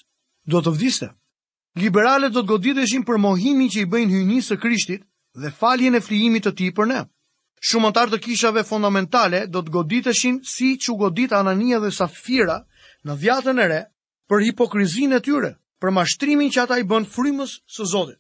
do 0.47 0.63
të 0.63 0.71
vdiste. 0.77 1.09
Liberale 1.83 2.31
do 2.31 2.43
të 2.45 2.49
goditeshin 2.55 3.03
për 3.03 3.19
mohimin 3.27 3.67
që 3.75 3.83
i 3.83 3.91
bëjnë 3.91 4.15
hyjnisë 4.21 4.53
së 4.55 4.59
Krishtit 4.65 5.03
dhe 5.43 5.51
faljen 5.51 5.97
e 5.97 6.01
flijimit 6.07 6.47
të 6.47 6.55
tij 6.59 6.71
për 6.79 6.91
ne. 6.95 7.01
Shumë 7.63 7.87
antar 7.93 8.11
të 8.11 8.19
kishave 8.23 8.65
fundamentale 8.67 9.45
do 9.55 9.61
të 9.63 9.73
goditeshin 9.75 10.39
si 10.53 10.73
që 10.83 10.97
godit 11.03 11.35
Anania 11.39 11.79
dhe 11.85 11.93
Safira 11.95 12.57
në 13.07 13.15
vjetën 13.23 13.63
e 13.63 13.67
re 13.73 13.81
për 14.31 14.43
hipokrizinë 14.49 15.21
e 15.21 15.23
tyre, 15.29 15.51
për 15.83 15.93
mashtrimin 15.95 16.51
që 16.55 16.65
ata 16.65 16.81
i 16.83 16.87
bën 16.91 17.07
frymës 17.13 17.53
së 17.77 17.87
Zotit. 17.93 18.19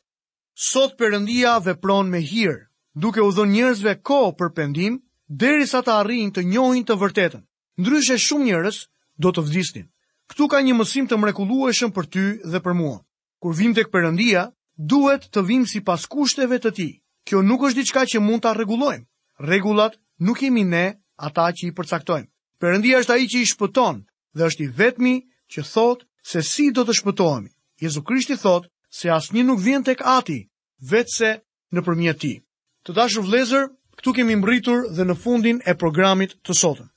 Sot 0.68 0.94
Perëndia 1.00 1.57
vepron 1.64 2.07
me 2.12 2.20
hir, 2.22 2.55
duke 2.94 3.18
u 3.26 3.33
dhënë 3.35 3.55
njerëzve 3.57 3.96
kohë 4.07 4.31
për 4.38 4.52
pendim 4.61 5.00
derisa 5.42 5.83
të 5.87 5.96
arrijnë 5.98 6.37
të 6.38 6.46
njohin 6.52 6.87
të 6.87 7.00
vërtetën. 7.02 7.42
Ndryshe 7.83 8.18
shumë 8.28 8.46
njerëz 8.46 8.78
do 9.24 9.33
të 9.35 9.42
vdisnin. 9.48 9.88
Ktu 10.31 10.48
ka 10.52 10.62
një 10.62 10.76
mësim 10.78 11.09
të 11.11 11.18
mrekullueshëm 11.18 11.90
për 11.96 12.07
ty 12.14 12.24
dhe 12.52 12.61
për 12.62 12.76
mua. 12.78 12.98
Kur 13.42 13.57
vim 13.59 13.74
tek 13.74 13.90
Perëndia, 13.90 14.46
duhet 14.78 15.26
të 15.35 15.42
vim 15.50 15.66
sipas 15.74 16.07
kushteve 16.14 16.61
të 16.62 16.70
Tij. 16.78 16.92
Kjo 17.26 17.42
nuk 17.42 17.64
është 17.66 17.81
diçka 17.83 18.05
që 18.12 18.20
mund 18.22 18.44
ta 18.44 18.52
rregullojmë. 18.55 19.07
Regullat 19.40 19.97
nuk 20.18 20.40
jemi 20.42 20.64
ne 20.64 21.01
ata 21.16 21.49
që 21.57 21.68
i 21.68 21.75
përcaktojmë. 21.75 22.29
Perëndia 22.61 22.99
është 23.03 23.12
ai 23.14 23.27
që 23.33 23.38
i 23.40 23.49
shpëton 23.53 24.03
dhe 24.37 24.45
është 24.47 24.62
i 24.64 24.68
vetmi 24.77 25.14
që 25.53 25.61
thot 25.73 26.05
se 26.33 26.42
si 26.42 26.71
do 26.71 26.85
të 26.85 26.92
shpëtohemi. 27.01 27.51
Jezu 27.83 28.03
Krishti 28.03 28.37
thot 28.37 28.68
se 28.95 29.11
asnjë 29.11 29.45
nuk 29.47 29.61
vjen 29.61 29.83
tek 29.83 30.05
Ati 30.05 30.47
vetëse 30.90 31.31
nëpërmjet 31.75 32.18
Tij. 32.23 32.38
Të 32.85 32.95
dashur 32.95 33.25
vëllezër, 33.25 33.66
këtu 33.99 34.12
kemi 34.14 34.37
mbritur 34.38 34.87
dhe 34.95 35.05
në 35.05 35.16
fundin 35.23 35.59
e 35.66 35.75
programit 35.75 36.37
të 36.45 36.55
sotëm. 36.55 36.88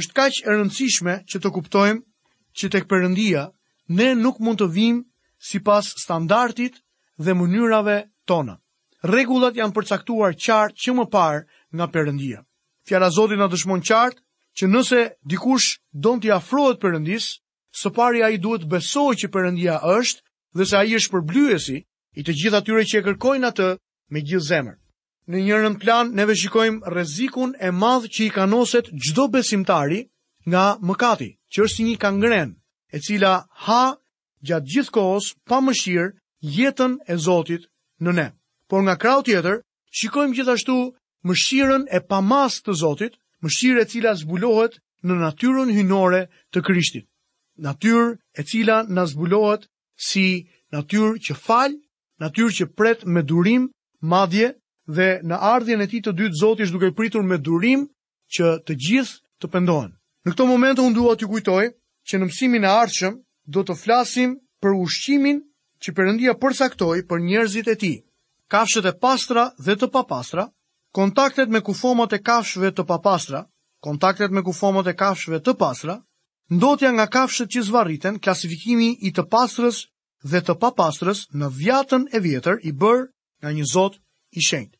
Është 0.00 0.14
kaq 0.16 0.34
e 0.46 0.50
rëndësishme 0.54 1.14
që 1.28 1.36
të 1.42 1.48
kuptojmë 1.56 2.00
që 2.56 2.68
tek 2.72 2.88
Perëndia 2.88 3.46
ne 3.96 4.14
nuk 4.16 4.40
mund 4.40 4.62
të 4.62 4.70
vim 4.72 5.02
sipas 5.50 5.92
standardit 6.02 6.80
dhe 7.20 7.34
mënyrave 7.36 7.98
tona. 8.26 8.56
Rregullat 9.04 9.56
janë 9.60 9.74
përcaktuar 9.76 10.32
qartë 10.38 10.78
që 10.80 10.94
më 10.96 11.04
parë 11.12 11.44
nga 11.74 11.88
Perëndia. 11.90 12.44
Fjala 12.88 13.06
e 13.06 13.10
Zotit 13.16 13.38
na 13.40 13.48
dëshmon 13.52 13.80
qartë 13.88 14.20
që 14.56 14.64
nëse 14.72 15.00
dikush 15.30 15.68
don 16.04 16.18
t'i 16.20 16.30
afrohet 16.30 16.80
Perëndis, 16.82 17.24
së 17.80 17.88
pari 17.96 18.20
ai 18.22 18.36
duhet 18.42 18.66
besojë 18.72 19.14
që 19.22 19.32
Perëndia 19.34 19.78
është 19.98 20.20
dhe 20.58 20.64
se 20.68 20.76
ai 20.76 20.94
është 20.98 21.12
përblyesi 21.14 21.78
i 22.18 22.22
të 22.22 22.32
gjithë 22.40 22.58
atyre 22.60 22.82
që 22.88 22.96
e 23.00 23.04
kërkojnë 23.08 23.48
atë 23.50 23.68
me 24.12 24.20
gjithë 24.26 24.46
zemër. 24.50 24.76
Në 25.30 25.36
njërën 25.46 25.76
plan, 25.82 26.06
neve 26.18 26.34
shikojmë 26.36 26.90
rezikun 26.96 27.50
e 27.62 27.70
madhë 27.70 28.10
që 28.14 28.22
i 28.26 28.30
kanoset 28.34 28.86
gjdo 29.04 29.24
besimtari 29.32 30.00
nga 30.50 30.64
mëkati, 30.82 31.30
që 31.52 31.58
është 31.64 31.80
një 31.86 31.96
kangren, 32.02 32.50
e 32.92 32.98
cila 32.98 33.36
ha 33.64 33.84
gjatë 34.46 34.68
gjithë 34.72 34.92
kohës 34.98 35.26
pa 35.48 35.62
mëshirë 35.62 36.08
jetën 36.56 36.98
e 37.08 37.14
Zotit 37.24 37.70
në 38.02 38.12
ne. 38.18 38.28
Por 38.68 38.82
nga 38.82 38.98
krau 38.98 39.22
tjetër, 39.22 39.62
shikojmë 39.98 40.34
gjithashtu 40.36 40.76
mëshirën 41.28 41.82
e 41.96 42.00
pamas 42.10 42.56
të 42.64 42.74
Zotit, 42.82 43.14
mëshirë 43.46 43.82
e 43.84 43.88
cila 43.90 44.12
zbulohet 44.20 44.78
në 45.06 45.16
natyrën 45.20 45.70
hynore 45.76 46.22
të 46.52 46.62
Krishtit. 46.68 47.06
Natyrë 47.66 48.06
e 48.38 48.42
cila 48.50 48.80
na 48.96 49.04
zbulohet 49.12 49.68
si 50.08 50.26
natyrë 50.74 51.12
që 51.26 51.36
fal, 51.44 51.74
natyrë 52.22 52.54
që 52.58 52.64
pret 52.78 53.04
me 53.12 53.22
durim, 53.22 53.68
madje 54.00 54.48
dhe 54.96 55.08
në 55.28 55.36
ardhjen 55.54 55.84
e 55.84 55.88
tij 55.90 56.02
të 56.04 56.12
dytë 56.20 56.38
Zoti 56.42 56.66
është 56.66 56.74
duke 56.78 56.92
pritur 56.98 57.22
me 57.30 57.38
durim 57.48 57.86
që 58.34 58.44
të 58.66 58.72
gjithë 58.86 59.18
të 59.40 59.52
pendohen. 59.54 59.92
Në 60.24 60.28
këtë 60.34 60.46
moment 60.50 60.78
unë 60.82 60.94
dua 60.98 61.14
t'ju 61.16 61.28
kujtoj 61.32 61.64
që 62.08 62.18
në 62.18 62.28
mësimin 62.30 62.66
e 62.66 62.70
ardhshëm 62.82 63.14
do 63.54 63.62
të 63.66 63.74
flasim 63.82 64.36
për 64.62 64.78
ushqimin 64.84 65.40
që 65.82 65.92
Perëndia 65.98 66.32
përcaktoi 66.42 67.02
për 67.10 67.18
njerëzit 67.28 67.68
e 67.68 67.74
tij. 67.82 67.96
Kafshët 68.52 68.86
e 68.86 68.92
pastra 69.02 69.42
dhe 69.66 69.74
të 69.80 69.88
papastra, 69.94 70.44
kontaktet 70.96 71.48
me 71.48 71.60
kufomot 71.66 72.12
e 72.16 72.20
kafshve 72.28 72.70
të 72.76 72.84
papastra, 72.88 73.40
kontaktet 73.86 74.30
me 74.38 74.42
kufomot 74.48 74.86
e 74.86 74.94
kafshve 75.02 75.38
të 75.46 75.54
pasra, 75.62 75.94
ndotja 76.56 76.90
nga 76.94 77.06
kafshët 77.14 77.50
që 77.56 77.62
zvariten, 77.68 78.18
klasifikimi 78.26 78.90
i 79.08 79.12
të 79.16 79.24
pastrës 79.34 79.78
dhe 80.30 80.40
të 80.46 80.56
papastrës 80.64 81.24
në 81.40 81.48
vjatën 81.60 82.04
e 82.16 82.20
vjetër 82.26 82.60
i 82.62 82.72
bërë 82.82 83.04
nga 83.42 83.50
një 83.56 83.64
zot 83.72 83.94
i 84.38 84.44
shenjtë. 84.48 84.76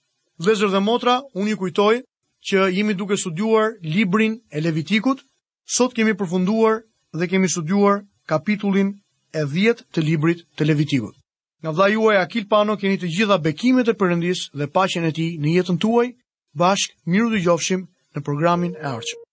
Vezër 0.47 0.71
dhe 0.75 0.81
motra, 0.91 1.17
unë 1.41 1.55
i 1.55 1.57
kujtoj 1.63 1.95
që 2.51 2.67
jemi 2.77 2.95
duke 3.01 3.17
studuar 3.23 3.73
librin 3.95 4.37
e 4.57 4.61
Levitikut, 4.65 5.23
sot 5.79 5.95
kemi 5.97 6.15
përfunduar 6.21 6.83
dhe 7.19 7.29
kemi 7.33 7.49
studuar 7.55 8.03
kapitullin 8.31 8.93
e 9.33 9.43
10 9.57 9.87
të 9.95 10.01
librit 10.09 10.47
të 10.59 10.69
Levitikut. 10.71 11.17
Nga 11.63 11.71
vla 11.75 11.87
juaj 11.93 12.15
Akil 12.21 12.47
Pano 12.53 12.75
keni 12.81 12.97
të 13.03 13.09
gjitha 13.17 13.37
bekimet 13.45 13.91
e 13.93 13.95
përëndis 14.01 14.41
dhe 14.59 14.67
pacjen 14.79 15.07
e 15.11 15.13
ti 15.19 15.27
në 15.45 15.53
jetën 15.59 15.79
tuaj, 15.87 16.09
bashkë 16.65 17.13
miru 17.15 17.31
dhe 17.37 17.43
gjofshim 17.47 17.89
në 18.17 18.27
programin 18.31 18.79
e 18.85 18.87
arqëm. 18.97 19.27